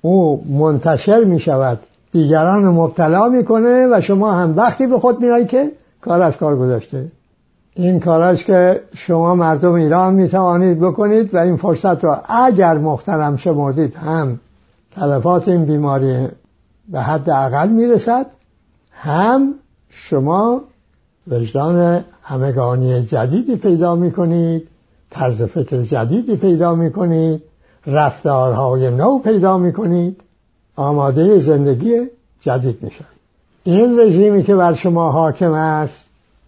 او 0.00 0.44
منتشر 0.58 1.24
می‌شود. 1.24 1.78
دیگران 2.12 2.64
رو 2.64 2.72
مبتلا 2.72 3.28
می‌کنه 3.28 3.88
و 3.92 4.00
شما 4.00 4.32
هم 4.32 4.56
وقتی 4.56 4.86
به 4.86 4.98
خود 4.98 5.20
میایی 5.20 5.44
که 5.46 5.72
کار 6.00 6.22
از 6.22 6.36
کار 6.36 6.56
گذاشته. 6.56 7.12
این 7.74 8.00
کاراش 8.00 8.44
که 8.44 8.80
شما 8.94 9.34
مردم 9.34 9.72
ایران 9.72 10.14
می‌توانید 10.14 10.80
بکنید 10.80 11.34
و 11.34 11.38
این 11.38 11.56
فرصت 11.56 12.04
رو 12.04 12.16
اگر 12.28 12.78
محترم 12.78 13.36
شمردید 13.36 13.94
هم 13.94 14.40
تلفات 14.90 15.48
این 15.48 15.64
بیماری 15.64 16.28
به 16.88 17.00
حد 17.00 17.30
اقل 17.30 17.68
می‌رسد 17.68 18.26
هم 18.92 19.54
شما 19.88 20.60
وجدان 21.30 22.04
همگانی 22.22 23.02
جدیدی 23.02 23.56
پیدا 23.56 23.94
می‌کنید 23.94 24.68
طرز 25.10 25.42
فکر 25.42 25.82
جدیدی 25.82 26.36
پیدا 26.36 26.74
می‌کنید 26.74 27.42
رفتارهای 27.86 28.90
نو 28.90 29.18
پیدا 29.18 29.58
می‌کنید. 29.58 30.20
آماده 30.78 31.38
زندگی 31.38 32.06
جدید 32.40 32.78
میشن 32.82 33.04
این 33.64 34.00
رژیمی 34.00 34.42
که 34.42 34.54
بر 34.54 34.72
شما 34.72 35.12
حاکم 35.12 35.52
است 35.52 36.04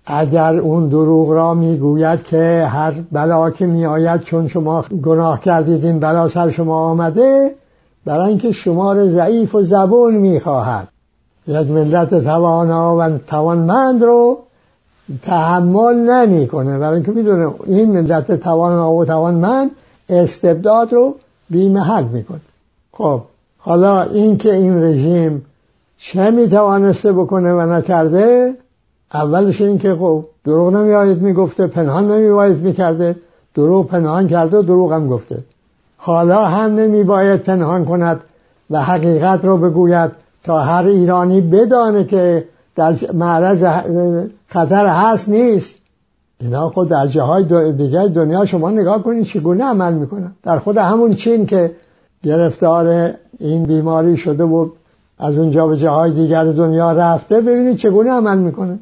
اگر 0.07 0.57
اون 0.57 0.89
دروغ 0.89 1.31
را 1.31 1.55
می‌گوید 1.55 2.23
که 2.25 2.67
هر 2.71 2.95
بلا 3.13 3.51
که 3.51 3.67
میآید 3.67 4.23
چون 4.23 4.49
شما 4.49 4.85
گناه 5.03 5.41
کردید 5.41 5.85
این 5.85 6.01
بلا 6.01 6.29
سر 6.29 6.51
شما 6.51 6.77
آمده 6.77 7.55
برای 8.05 8.29
اینکه 8.29 8.53
شما 8.53 8.93
را 8.93 9.07
ضعیف 9.07 9.55
و 9.55 9.63
زبون 9.63 10.15
می‌خواهد. 10.15 10.89
یک 11.47 11.71
ملت 11.71 12.25
توانا 12.25 12.97
و 12.97 13.19
توانمند 13.19 14.03
رو 14.03 14.39
تحمل 15.23 15.95
نمی‌کنه. 15.95 16.79
برای 16.79 16.95
اینکه 16.95 17.13
می‌دونه 17.13 17.51
این 17.67 17.91
ملت 17.91 18.33
توانا 18.33 18.93
و 18.93 19.05
توانمند 19.05 19.71
استبداد 20.09 20.93
رو 20.93 21.15
بیمحل 21.51 22.05
می‌کنه. 22.05 22.41
خب 22.93 23.23
حالا 23.61 24.03
اینکه 24.03 24.55
این 24.55 24.83
رژیم 24.83 25.45
چه 25.99 26.31
می‌توانسته 26.31 27.13
بکنه 27.13 27.53
و 27.53 27.61
نکرده 27.73 28.55
اولش 29.15 29.61
این 29.61 29.79
که 29.79 29.95
خب 29.95 30.25
دروغ 30.45 30.73
نمیاید 30.73 31.23
می‌گفته 31.23 31.67
پنهان 31.67 32.11
نمیباید 32.13 32.63
می‌کرده 32.63 33.17
دروغ 33.55 33.87
پنهان 33.87 34.29
کرده 34.29 34.59
و 34.59 34.63
دروغ 34.63 34.93
هم 34.93 35.09
گفته. 35.09 35.39
حالا 35.97 36.45
هم 36.45 36.75
نمیباید 36.75 37.41
پنهان 37.41 37.85
کند 37.85 38.21
و 38.71 38.83
حقیقت 38.83 39.45
رو 39.45 39.57
بگوید 39.57 40.11
تا 40.45 40.61
هر 40.61 40.87
ایرانی 40.87 41.41
بدانه 41.41 42.05
که 42.05 42.45
در 42.77 42.95
معرض 43.15 43.65
خطر 44.47 44.87
هست 44.87 45.29
نیست. 45.29 45.75
اینا 46.41 46.71
خود 46.71 46.89
در 46.89 47.07
جاهای 47.07 47.73
دیگه 47.73 48.09
دنیا 48.09 48.45
شما 48.45 48.71
نگاه 48.71 49.03
کنید 49.03 49.25
چگونه 49.25 49.65
عمل 49.65 49.93
می‌کنن. 49.93 50.33
در 50.43 50.59
خود 50.59 50.77
همون 50.77 51.15
چین 51.15 51.47
که 51.47 51.71
گرفتار 52.23 53.11
این 53.41 53.63
بیماری 53.63 54.17
شده 54.17 54.45
و 54.45 54.69
از 55.19 55.39
اونجا 55.39 55.67
به 55.67 55.77
جاهای 55.77 56.11
دیگر 56.11 56.45
دنیا 56.45 56.93
رفته 56.93 57.41
ببینید 57.41 57.77
چگونه 57.77 58.11
عمل 58.11 58.39
می‌کنه. 58.39 58.79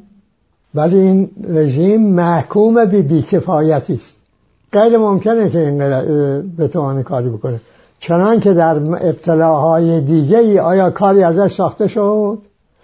ولی 0.75 0.97
این 0.97 1.29
رژیم 1.49 2.13
محکوم 2.13 2.85
به 2.85 3.01
بیکفایتی 3.01 3.93
است. 3.93 4.15
غیر 4.71 4.97
ممکنه 4.97 5.49
که 5.49 5.59
این 5.59 5.77
بتوانه 6.57 7.03
کاری 7.03 7.29
بکنه. 7.29 7.61
چنان 7.99 8.39
که 8.39 8.53
در 8.53 8.75
ابتلاهای 8.77 10.01
دیگه 10.01 10.37
ای 10.37 10.59
آیا 10.59 10.89
کاری 10.89 11.23
ازش 11.23 11.53
ساخته 11.53 11.87
شد؟ 11.87 12.37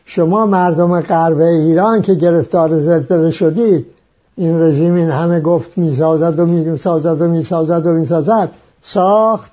شما 0.05 0.45
مردم 0.45 1.01
غرب 1.01 1.39
ایران 1.39 2.01
که 2.01 2.13
گرفتار 2.13 2.79
زلزله 2.79 3.31
شدید 3.31 3.85
این 4.37 4.61
رژیم 4.61 4.93
این 4.93 5.09
همه 5.09 5.39
گفت 5.39 5.77
می‌سازد 5.77 6.39
و 6.39 6.45
می‌سازد 6.45 7.21
و 7.21 7.27
می‌سازد 7.27 7.85
و 7.85 7.93
می‌سازد 7.93 8.49
ساخت. 8.81 9.51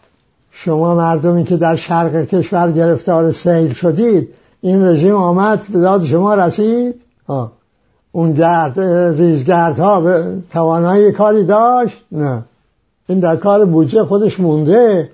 شما 0.65 0.95
مردمی 0.95 1.45
که 1.45 1.57
در 1.57 1.77
شرق 1.77 2.25
کشور 2.25 2.73
گرفتار 2.73 3.33
سیل 3.33 3.73
شدید 3.73 4.29
این 4.61 4.85
رژیم 4.85 5.15
آمد 5.15 5.63
به 5.73 5.81
داد 5.81 6.05
شما 6.05 6.35
رسید؟ 6.35 7.03
آه. 7.27 7.53
اون 8.13 8.33
گرد 8.33 8.81
ریزگرد 9.21 9.79
ها 9.79 10.23
توانایی 10.51 11.13
کاری 11.13 11.45
داشت؟ 11.45 12.05
نه. 12.13 12.43
این 13.09 13.21
در 13.21 13.37
کار 13.37 13.65
بودجه 13.65 14.05
خودش 14.05 14.41
مونده. 14.41 15.11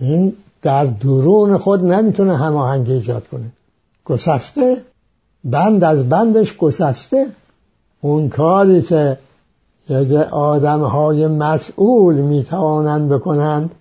این 0.00 0.32
در 0.62 0.84
درون 0.84 1.58
خود 1.58 1.84
نمی‌تونه 1.84 2.36
هماهنگی 2.36 2.92
ایجاد 2.92 3.26
کنه. 3.28 3.46
گسسته. 4.04 4.76
بند 5.44 5.84
از 5.84 6.08
بندش 6.08 6.56
گسسته. 6.56 7.26
اون 8.00 8.28
کاری 8.28 8.82
که 8.82 9.18
یک 9.88 10.12
آدم 10.32 10.80
های 10.80 11.26
مسئول 11.26 12.14
می‌توانند 12.14 13.08
بکنند 13.08 13.74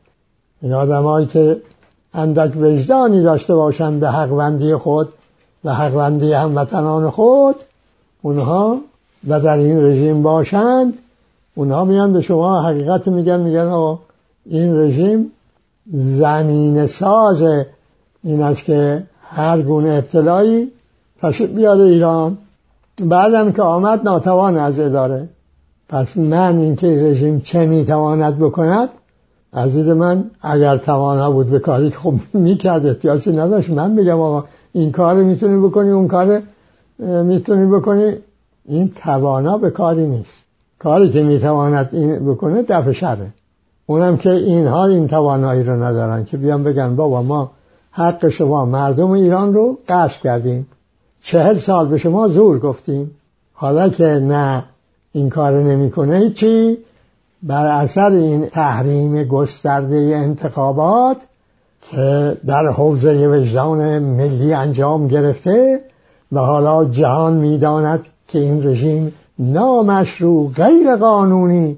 این 0.61 0.73
آدمایی 0.73 1.27
که 1.27 1.61
اندک 2.13 2.57
وجدانی 2.57 3.23
داشته 3.23 3.55
باشند 3.55 3.99
به 3.99 4.09
حقوندی 4.09 4.75
خود 4.75 5.09
و 5.63 5.73
حقوندی 5.73 6.33
هموطنان 6.33 7.09
خود 7.09 7.55
اونها 8.21 8.77
و 9.27 9.39
در 9.39 9.57
این 9.57 9.83
رژیم 9.83 10.23
باشند 10.23 10.97
اونها 11.55 11.85
میان 11.85 12.13
به 12.13 12.21
شما 12.21 12.61
حقیقت 12.61 13.07
میگن 13.07 13.39
میگن 13.39 13.67
آقا 13.67 13.99
این 14.45 14.79
رژیم 14.79 15.31
زمین 15.93 16.87
ساز 16.87 17.43
این 18.23 18.41
است 18.41 18.63
که 18.63 19.03
هر 19.21 19.61
گونه 19.61 19.89
ابتلایی 19.89 20.71
تشریف 21.21 21.49
بیاره 21.49 21.83
ایران. 21.83 22.37
بعدم 23.01 23.51
که 23.51 23.61
آمد 23.61 24.03
ناتوان 24.03 24.57
از 24.57 24.79
اداره. 24.79 25.29
پس 25.89 26.17
من 26.17 26.57
اینکه 26.57 26.87
رژیم 26.87 27.41
چه 27.41 27.65
می‌تواند 27.65 28.39
بکند؟ 28.39 28.89
عزیز 29.53 29.89
من 29.89 30.31
اگر 30.41 30.77
توانا 30.77 31.31
بود 31.31 31.49
به 31.49 31.59
کاری 31.59 31.89
خب 31.89 32.13
می‌کرد 32.33 32.85
احتیاجی 32.85 33.31
نداشت 33.31 33.69
من 33.69 33.91
میگم 33.91 34.19
آقا 34.19 34.43
این 34.73 34.91
کار 34.91 35.15
می‌تونی 35.15 35.67
بکنی 35.67 35.89
اون 35.89 36.07
کار 36.07 36.41
می‌تونی 36.99 37.65
بکنی. 37.65 38.13
این 38.65 38.91
توانا 38.95 39.57
به 39.57 39.69
کاری 39.69 40.07
نیست. 40.07 40.43
کاری 40.79 41.09
که 41.09 41.23
می‌تواند 41.23 41.89
این 41.91 42.31
بکنه 42.31 42.61
دفع 42.61 42.91
شره. 42.91 43.27
اونم 43.85 44.17
که 44.17 44.31
اینها 44.31 44.85
این 44.85 45.07
توانایی 45.07 45.63
رو 45.63 45.83
ندارن 45.83 46.25
که 46.25 46.37
بیان 46.37 46.63
بگن 46.63 46.95
بابا 46.95 47.21
ما 47.21 47.51
حق 47.91 48.27
شما 48.27 48.65
مردم 48.65 49.11
ایران 49.11 49.53
رو 49.53 49.77
قصد 49.89 50.21
کردیم. 50.21 50.67
چهل 51.21 51.57
سال 51.57 51.87
به 51.87 51.97
شما 51.97 52.27
زور 52.27 52.59
گفتیم. 52.59 53.11
حالا 53.53 53.89
که 53.89 54.03
نه 54.03 54.63
این 55.11 55.29
کار 55.29 55.63
نمی‌کنه 55.63 56.29
چی 56.29 56.77
بر 57.47 57.65
اثر 57.65 58.11
این 58.11 58.45
تحریم 58.45 59.23
گسترده 59.23 59.95
انتخابات 59.95 61.17
که 61.81 62.37
در 62.47 62.67
حوزه 62.67 63.27
وجدان 63.27 63.99
ملی 63.99 64.53
انجام 64.53 65.07
گرفته 65.07 65.81
و 66.31 66.39
حالا 66.39 66.85
جهان 66.85 67.33
می‌داند 67.33 68.05
که 68.27 68.39
این 68.39 68.67
رژیم 68.67 69.13
نامشروع 69.39 70.51
غیر 70.51 70.95
قانونی 70.95 71.77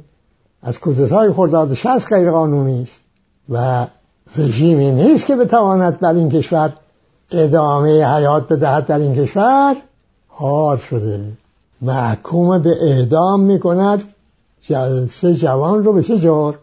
از 0.64 0.80
کودتای 0.80 1.34
خرداد 1.34 1.74
شست 1.74 2.14
غیر 2.14 2.32
قانونی 2.32 2.84
است 2.84 3.02
و 3.50 3.86
رژیمی 4.38 4.92
نیست 4.92 5.26
که 5.26 5.36
بتواند 5.36 6.00
بر 6.00 6.14
این 6.14 6.30
کشور 6.30 6.74
ادامه 7.32 8.16
حیات 8.16 8.48
بدهد. 8.48 8.86
در 8.86 9.00
این 9.00 9.16
کشور 9.16 9.76
حال 10.28 10.78
شده 10.78 11.22
محکوم 11.82 12.62
به 12.62 12.76
اعدام 12.82 13.40
می‌کند. 13.40 14.04
سه 15.10 15.34
جوان 15.34 15.84
رو 15.84 15.94
به 15.94 16.04
چه 16.04 16.18
جور؟ 16.18 16.58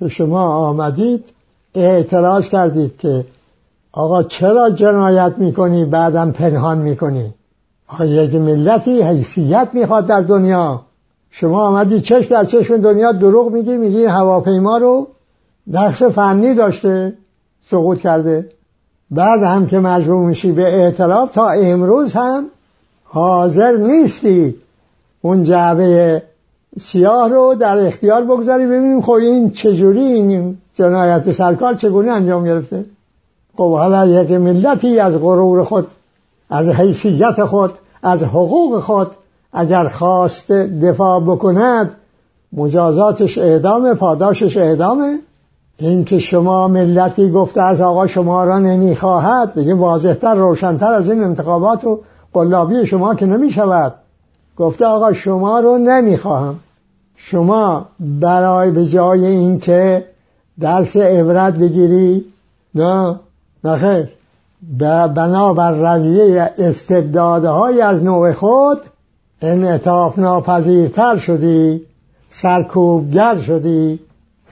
به 0.00 0.08
شما 0.08 0.42
آمدید 0.42 1.24
اعتراض 1.74 2.48
کردید 2.48 2.98
که 2.98 3.24
آقا 3.92 4.22
چرا 4.22 4.70
جنایت 4.70 5.34
می‌کنی؟ 5.38 5.84
بعدم 5.84 6.32
پنهان 6.32 6.78
می‌کنی. 6.78 7.34
آیا 7.88 8.24
یک 8.24 8.34
ملتی 8.34 9.02
حیثیت 9.02 9.68
می‌خواد 9.72 10.06
در 10.06 10.20
دنیا. 10.20 10.80
شما 11.30 11.66
آمدی 11.66 12.00
چشم 12.00 12.30
در 12.30 12.44
چشم 12.44 12.76
دنیا 12.76 13.12
دروغ 13.12 13.52
میگی 13.52 13.76
میگی 13.76 14.04
هواپیما 14.04 14.78
رو 14.78 15.06
نقص 15.66 16.02
فنی 16.02 16.54
داشته 16.54 17.12
سقوط 17.70 18.00
کرده. 18.00 18.50
بعد 19.10 19.42
هم 19.42 19.66
که 19.66 19.78
مجبور 19.78 20.26
میشی 20.26 20.52
به 20.52 20.62
اعتراف 20.62 21.30
تا 21.30 21.48
امروز 21.48 22.12
هم 22.12 22.46
حاضر 23.04 23.76
نیستی. 23.76 24.54
اون 25.22 25.42
جعبه 25.42 26.22
سیاه 26.80 27.28
رو 27.28 27.54
در 27.54 27.86
اختیار 27.86 28.24
بگذاری 28.24 28.66
ببینیم 28.66 29.00
خب 29.00 29.12
این 29.12 29.50
چجوری 29.50 30.00
این 30.00 30.58
جنایت 30.74 31.32
سرکار 31.32 31.74
چگونه 31.74 32.10
انجام 32.10 32.44
گرفته؟ 32.44 32.84
خب 33.56 33.72
حالا 33.72 34.06
یک 34.06 34.30
ملتی 34.30 35.00
از 35.00 35.14
غرور 35.14 35.64
خود 35.64 35.86
از 36.50 36.68
حیثیت 36.68 37.44
خود 37.44 37.72
از 38.02 38.22
حقوق 38.22 38.80
خود 38.80 39.10
اگر 39.52 39.88
خواست 39.88 40.52
دفاع 40.52 41.20
بکند 41.20 41.96
مجازاتش 42.52 43.38
اعدامه 43.38 43.94
پاداشش 43.94 44.56
اعدامه؟ 44.56 45.18
این 45.78 46.04
که 46.04 46.18
شما 46.18 46.68
ملتی 46.68 47.30
گفته 47.30 47.62
از 47.62 47.80
آقا 47.80 48.06
شما 48.06 48.44
را 48.44 48.58
نمی‌خواهد 48.58 49.54
دیگه 49.54 49.74
واضحتر 49.74 50.34
روشنتر 50.34 50.94
از 50.94 51.10
این 51.10 51.24
انتخابات 51.24 51.84
و 51.84 52.00
قلابی 52.32 52.86
شما 52.86 53.14
که 53.14 53.26
نمی 53.26 53.50
شود 53.50 53.94
گفته 54.56 54.86
آقا 54.86 55.12
شما 55.12 55.60
رو 55.60 55.78
نمی‌خواهم. 55.78 56.60
شما 57.30 57.88
برای 58.00 58.70
به 58.70 58.86
جای 58.86 59.26
اینکه 59.26 60.04
درس 60.60 60.96
عبرت 60.96 61.54
بگیری 61.54 62.24
نه 62.74 63.20
نخیر 63.64 64.08
بنابر 65.14 65.96
رویه 65.96 66.52
استبدادهای 66.58 67.80
از 67.80 68.02
نوع 68.02 68.32
خود 68.32 68.80
انعطاف 69.42 70.18
ناپذیرتر 70.18 71.16
شدی 71.16 71.82
سرکوبگر 72.30 73.38
شدی 73.38 74.00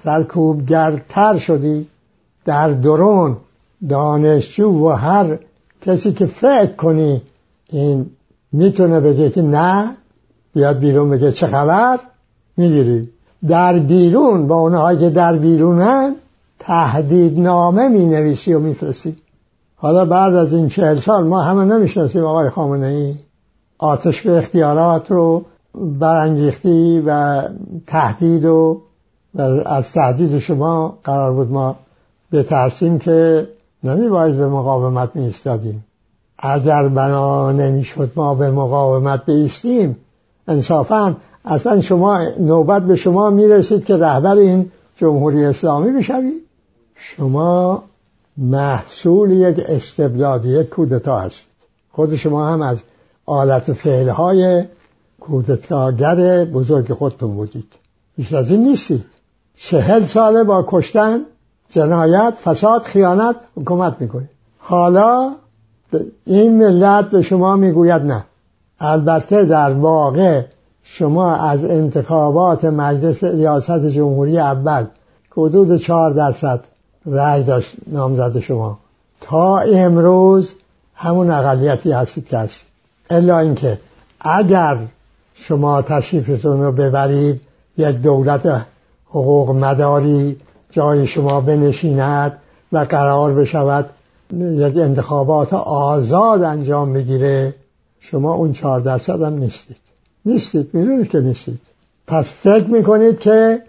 سرکوبگرتر 0.05 1.37
شدی. 1.37 1.89
در 2.45 2.69
درون 2.69 3.37
دانشجو 3.89 4.69
و 4.69 4.89
هر 4.89 5.39
کسی 5.81 6.13
که 6.13 6.27
فکر 6.27 6.73
کنی 6.77 7.23
این 7.69 8.11
می‌تونه 8.53 9.01
بگه 9.01 9.31
که 9.31 9.43
نه 9.43 9.97
بیاد 10.55 10.79
بیرون 10.79 11.11
بگه 11.11 11.33
چه 11.33 11.47
خبر؟ 11.47 11.99
می‌گیری؟ 12.57 13.09
در 13.49 13.79
بیرون 13.79 14.47
با 14.47 14.57
اونهایی 14.57 14.99
که 14.99 15.11
در 15.11 15.37
بیرونن 15.37 16.15
تهدید 16.59 17.41
نامه 17.41 17.89
می 17.89 18.07
نویسی 18.07 18.55
و 18.55 18.59
میفرستی. 18.59 19.17
حالا 19.77 20.05
بعد 20.05 20.35
از 20.35 20.53
این 20.53 20.69
چهل 20.69 20.99
سال 20.99 21.29
ما 21.29 21.41
همه 21.41 21.65
نمی‌شناسیم 21.65 22.25
آقای 22.25 22.51
خامنه 22.51 22.87
ای 22.87 23.15
آتش 23.79 24.23
به 24.23 24.39
اختیارات 24.39 25.11
رو 25.11 25.45
برانگیختی 25.75 27.03
و 27.07 27.43
تهدید 27.87 28.45
و 28.45 28.81
از 29.67 29.93
تهدید 29.93 30.39
شما 30.39 30.99
قرار 31.05 31.33
بود 31.33 31.51
ما 31.51 31.77
بترسیم 32.33 32.99
که 32.99 33.49
نمی 33.85 34.09
باید 34.09 34.37
به 34.37 34.49
مقاومت 34.49 35.17
می 35.17 35.29
استادیم 35.29 35.85
اگر 36.39 36.89
بنا 36.89 37.53
نمی‌شد 37.53 38.13
ما 38.17 38.35
به 38.35 38.51
مقاومت 38.51 39.27
بیستیم 39.27 39.97
انصافا 40.49 41.17
اصلا 41.45 41.81
شما 41.81 42.29
نوبت 42.41 42.83
به 42.83 42.97
شما 42.97 43.31
می‌رسید 43.31 43.85
که 43.85 43.97
رهبر 43.97 44.37
این 44.37 44.71
جمهوری 44.97 45.45
اسلامی 45.45 45.91
بشوید. 45.91 46.43
شما 46.95 47.83
محصول 48.37 49.31
یک 49.31 49.61
استبدادی 49.69 50.49
یک 50.49 50.69
کودتا 50.69 51.19
هستید. 51.19 51.53
خود 51.93 52.17
شما 52.17 52.49
هم 52.49 52.63
از 52.63 52.83
آلت 53.27 53.73
فعلهای 53.73 54.65
کودتاگر 55.21 56.45
بزرگ 56.45 56.93
خودتون 56.93 57.35
بودید. 57.35 57.73
بیش 58.17 58.33
از 58.33 58.51
این 58.51 58.63
نیستید. 58.63 59.05
چهل 59.57 60.07
ساله 60.07 60.45
با 60.45 60.65
کشتن 60.69 61.21
جنایت 61.71 62.35
فساد 62.45 62.83
خیانت 62.83 63.37
حکومت 63.57 63.97
می‌کنید. 64.01 64.31
حالا 64.59 65.33
این 66.25 66.59
ملت 66.59 67.11
به 67.11 67.23
شما 67.23 67.57
می‌گوید 67.57 68.03
نه. 68.03 68.25
البته 68.81 69.45
در 69.45 69.71
واقع 69.73 70.45
شما 70.83 71.37
از 71.37 71.65
انتخابات 71.65 72.65
مجلس 72.65 73.25
ریاست 73.25 73.87
جمهوری 73.87 74.39
اول 74.39 74.87
حدود 75.31 75.77
چهار 75.77 76.11
درصد 76.11 76.61
رأی 77.07 77.43
داشت 77.43 77.77
نامزد 77.87 78.39
شما 78.39 78.79
تا 79.21 79.59
امروز 79.59 80.53
همون 80.95 81.31
اقلیتی 81.31 81.93
هستید 81.93 82.29
که 82.29 82.39
هستید. 82.39 82.69
الا 83.11 83.39
اینکه 83.39 83.81
اگر 84.21 84.77
شما 85.35 85.83
تشریفتون 85.83 86.63
رو 86.63 86.73
ببرید 86.73 87.41
یک 87.77 87.97
دولت 87.97 88.67
حقوق 89.07 89.51
مداری 89.51 90.37
جای 90.71 91.07
شما 91.07 91.41
بنشیند 91.41 92.39
و 92.73 92.79
قرار 92.79 93.35
بشود 93.35 93.91
یک 94.33 94.77
انتخابات 94.77 95.55
آزاد 95.55 96.43
انجام 96.43 96.93
بگیره 96.93 97.55
شما 98.01 98.35
اون 98.35 98.53
چهار 98.53 98.81
درصد 98.81 99.23
هم 99.23 99.35
نیستید. 99.35 99.77
نیستید 100.25 100.75
می‌دونید 100.75 101.09
که 101.09 101.21
نیستید 101.21 101.61
پس 102.07 102.33
فکر 102.33 102.67
می‌کنید 102.67 103.19
که 103.19 103.63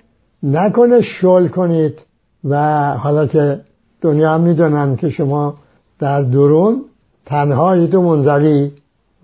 نکنه 0.43 1.01
شل 1.01 1.47
کنید 1.47 2.01
و 2.49 2.87
حالا 2.97 3.27
که 3.27 3.61
دنیا 4.01 4.33
هم 4.33 4.41
می‌دونن 4.41 4.95
که 4.95 5.09
شما 5.09 5.55
در 5.99 6.21
درون 6.21 6.81
تنهایید 7.25 7.95
و 7.95 8.01
منزوی 8.01 8.71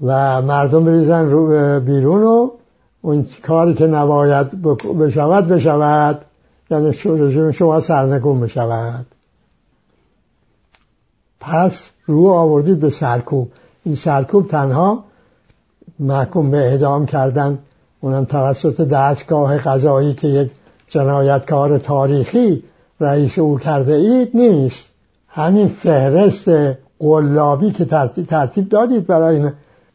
و 0.02 0.42
مردم 0.42 0.86
بریزن 0.86 1.30
رو 1.30 1.80
بیرون 1.80 2.24
و 2.24 2.50
اون 3.02 3.26
کاری 3.44 3.74
که 3.74 3.88
نباید 3.88 4.62
بشود 4.62 5.48
بشود. 5.48 6.26
یعنی 6.72 6.94
رژیم 7.06 7.52
شما 7.52 7.80
سرنگون 7.80 8.40
بشود. 8.40 9.06
پس 11.40 11.90
رو 12.06 12.28
آوردید 12.28 12.80
به 12.80 12.90
سرکوب. 12.90 13.52
این 13.86 13.96
سرکوب 13.96 14.48
تنها 14.48 15.04
محکوم 16.00 16.52
به 16.52 16.58
اعدام 16.58 17.06
کردن. 17.06 17.60
اونم 18.02 18.26
توسط 18.26 18.82
دستگاه 18.82 19.58
قضایی 19.58 20.14
که 20.14 20.28
یک 20.28 20.52
جنایتکار 20.88 21.78
تاریخی 21.78 22.64
رئیس 23.00 23.40
او 23.40 23.58
کرده 23.58 23.94
اید 23.94 24.30
نیست. 24.34 24.86
همین 25.28 25.68
فهرست 25.68 26.50
قلابی 27.00 27.72
که 27.72 27.86
ترتیب, 27.86 28.26
ترتیب 28.26 28.70
دادید 28.70 29.08
برای 29.08 29.50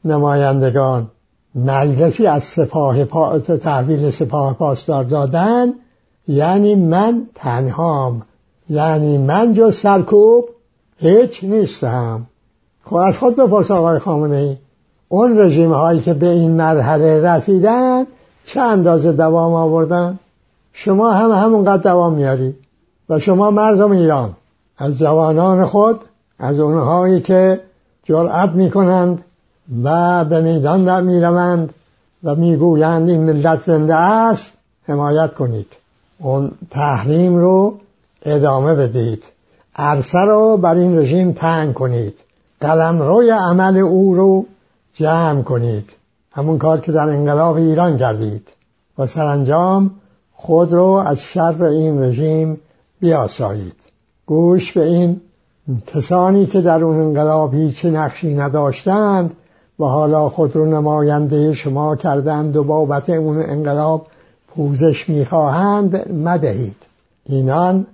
نمایندگان. 0.04 1.10
مجلسی 1.54 2.26
از 2.26 2.44
سپاه 2.44 3.04
پا... 3.04 3.38
تحویل 3.38 4.10
سپاه 4.10 4.54
پاسدار 4.54 5.04
دادن. 5.04 5.72
یعنی 6.28 6.74
من 6.74 7.26
تنهام. 7.34 8.22
یعنی 8.70 9.18
من 9.18 9.52
جز 9.52 9.76
سرکوب 9.76 10.48
هیچ 10.96 11.44
نیستم. 11.44 12.26
خب 12.84 12.96
از 12.96 13.18
خود 13.18 13.36
بپرس 13.36 13.70
آقای 13.70 13.98
خامنه 13.98 14.36
ای 14.36 14.56
اون 15.14 15.38
رژیم 15.38 15.72
هایی 15.72 16.00
که 16.00 16.14
به 16.14 16.28
این 16.28 16.50
مرحله 16.50 17.22
رسیدن 17.22 18.06
چه 18.44 18.60
اندازه 18.60 19.12
دوام 19.12 19.54
آوردن؟ 19.54 20.18
شما 20.72 21.10
هم 21.10 21.30
همونقدر 21.30 21.82
دوام 21.82 22.12
میاری 22.12 22.54
و 23.08 23.18
شما 23.18 23.50
مردم 23.50 23.90
ایران 23.90 24.30
از 24.78 24.98
جوانان 24.98 25.64
خود 25.64 26.00
از 26.38 26.60
اونهایی 26.60 27.20
که 27.20 27.60
جرأت 28.04 28.50
می‌کنند 28.50 29.24
و 29.84 30.24
به 30.24 30.40
میدان 30.40 30.84
در 30.84 31.00
می‌روند 31.00 31.74
و 32.24 32.34
می‌گویند 32.34 33.08
این 33.08 33.20
ملت 33.20 33.62
زنده 33.66 33.94
است 33.94 34.52
حمایت 34.88 35.34
کنید. 35.34 35.66
اون 36.18 36.50
تحریم 36.70 37.36
رو 37.36 37.74
ادامه 38.22 38.74
بدید. 38.74 39.24
عرصه 39.76 40.18
رو 40.18 40.56
بر 40.56 40.74
این 40.74 40.98
رژیم 40.98 41.32
تنگ 41.32 41.74
کنید. 41.74 42.14
قلم 42.60 43.02
روی 43.02 43.30
عمل 43.30 43.78
او 43.78 44.14
رو 44.14 44.46
جمع 44.94 45.42
کنید. 45.42 45.90
همون 46.30 46.58
کار 46.58 46.80
که 46.80 46.92
در 46.92 47.08
انقلاب 47.08 47.56
ایران 47.56 47.98
کردید. 47.98 48.48
و 48.98 49.06
سرانجام 49.06 49.90
خود 50.32 50.72
رو 50.72 50.84
از 50.86 51.20
شر 51.20 51.64
این 51.64 52.02
رژیم 52.02 52.60
بیاسایید. 53.00 53.76
گوش 54.26 54.72
به 54.72 54.84
این 54.84 55.20
کسانی 55.86 56.46
که 56.46 56.60
در 56.60 56.84
اون 56.84 57.00
انقلاب 57.00 57.54
هیچ 57.54 57.84
نقشی 57.84 58.34
نداشتند 58.34 59.36
و 59.78 59.84
حالا 59.84 60.28
خود 60.28 60.56
رو 60.56 60.66
نماینده 60.66 61.52
شما 61.52 61.96
کردند 61.96 62.56
و 62.56 62.64
بابت 62.64 63.10
اون 63.10 63.42
انقلاب 63.42 64.06
پوزش 64.48 65.08
می‌خواهند 65.08 66.12
مدهید. 66.12 66.76
اینان 67.24 67.86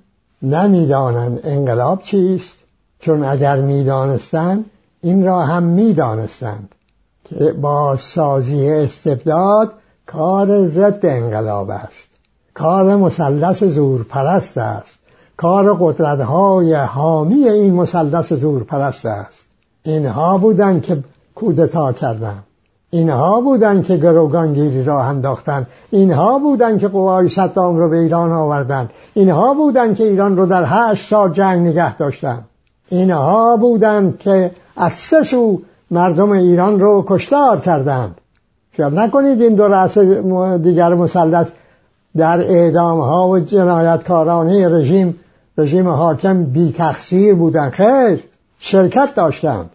نمی‌دانند 0.42 1.40
انقلاب 1.44 2.02
چیست 2.02 2.56
چون 2.98 3.24
اگر 3.24 3.60
می‌دانستند 3.60 4.64
این 5.02 5.24
را 5.24 5.40
هم 5.40 5.62
می‌دانستند. 5.62 6.74
با 7.60 7.96
سازی 7.96 8.68
استبداد 8.70 9.72
کار 10.06 10.66
ضد 10.66 11.06
انقلاب 11.06 11.70
است. 11.70 12.08
کار 12.54 12.96
مثلث 12.96 13.64
زورپرست 13.64 14.58
است. 14.58 14.98
کار 15.36 15.76
قدرتهای 15.80 16.74
حامی 16.74 17.48
این 17.48 17.74
مثلث 17.74 18.32
زورپرست 18.32 19.06
است. 19.06 19.46
اینها 19.82 20.38
بودند 20.38 20.82
که 20.82 21.04
کودتا 21.34 21.92
کردند 21.92 22.44
اینها 22.90 23.40
بودند 23.40 23.84
که 23.84 23.96
گروگانگیری 23.96 24.84
راه 24.84 25.06
انداختند 25.06 25.66
اینها 25.90 26.38
بودند 26.38 26.78
که 26.78 26.88
قوای 26.88 27.28
صدام 27.28 27.76
رو 27.76 27.88
به 27.88 27.98
ایران 27.98 28.32
آوردند 28.32 28.90
اینها 29.14 29.54
بودند 29.54 29.96
که 29.96 30.04
ایران 30.04 30.36
رو 30.36 30.46
در 30.46 30.64
هشت 30.66 31.08
سال 31.08 31.32
جنگ 31.32 31.66
نگه 31.66 31.96
داشتند 31.96 32.44
اینها 32.88 33.56
بودند 33.56 34.18
که 34.18 34.50
از 34.76 34.92
سه 34.92 35.22
سو 35.22 35.62
مردم 35.90 36.30
ایران 36.30 36.80
رو 36.80 37.04
کشتار 37.06 37.60
کردند. 37.60 38.20
شاید 38.76 38.98
نکنید 38.98 39.42
این 39.42 39.54
دو 39.54 39.68
رأس 39.68 39.98
دیگر 40.62 40.94
مسلط 40.94 41.48
در 42.16 42.40
اعدام 42.40 43.00
ها 43.00 43.28
و 43.28 43.38
جنایتکارانه 43.38 44.68
رژیم 44.68 45.16
رژیم 45.58 45.88
حاکم 45.88 46.44
بی 46.44 46.72
تقصیر 46.72 47.34
بودن 47.34 47.70
خیر 47.70 48.24
شرکت 48.58 49.14
داشتند. 49.14 49.70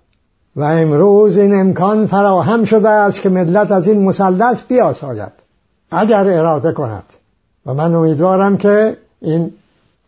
و 0.55 0.63
امروز 0.63 1.37
این 1.37 1.59
امکان 1.59 2.07
فراهم 2.07 2.63
شده 2.63 2.89
است 2.89 3.21
که 3.21 3.29
ملت 3.29 3.71
از 3.71 3.87
این 3.87 4.03
مسلط 4.03 4.61
بیاساید. 4.67 5.31
اگر 5.91 6.27
اراده 6.27 6.71
کند. 6.71 7.03
و 7.65 7.73
من 7.73 7.95
امیدوارم 7.95 8.57
که 8.57 8.97
این 9.21 9.53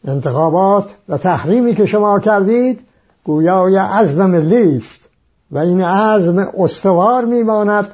انتخابات 0.08 0.96
و 1.10 1.18
تحریمی 1.18 1.76
که 1.76 1.86
شما 1.86 2.20
کردید 2.20 2.80
گویای 3.24 3.78
عزم 3.78 4.26
ملی 4.26 4.78
است. 4.78 5.07
و 5.52 5.58
این 5.58 5.82
عزم 5.82 6.48
استوار 6.58 7.26
میماند 7.26 7.88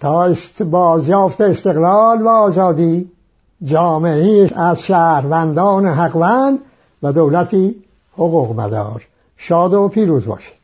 تا 0.00 0.34
بازیافت 0.60 1.40
استقلال 1.40 2.22
و 2.22 2.28
آزادی. 2.28 3.10
جامعه 3.64 4.50
از 4.56 4.82
شهروندان 4.82 5.86
حقوند 5.86 6.58
و 7.02 7.12
دولتی 7.12 7.84
حقوق 8.14 8.60
مدار. 8.60 9.06
شاد 9.36 9.74
و 9.74 9.88
پیروز 9.88 10.26
باشید. 10.26 10.61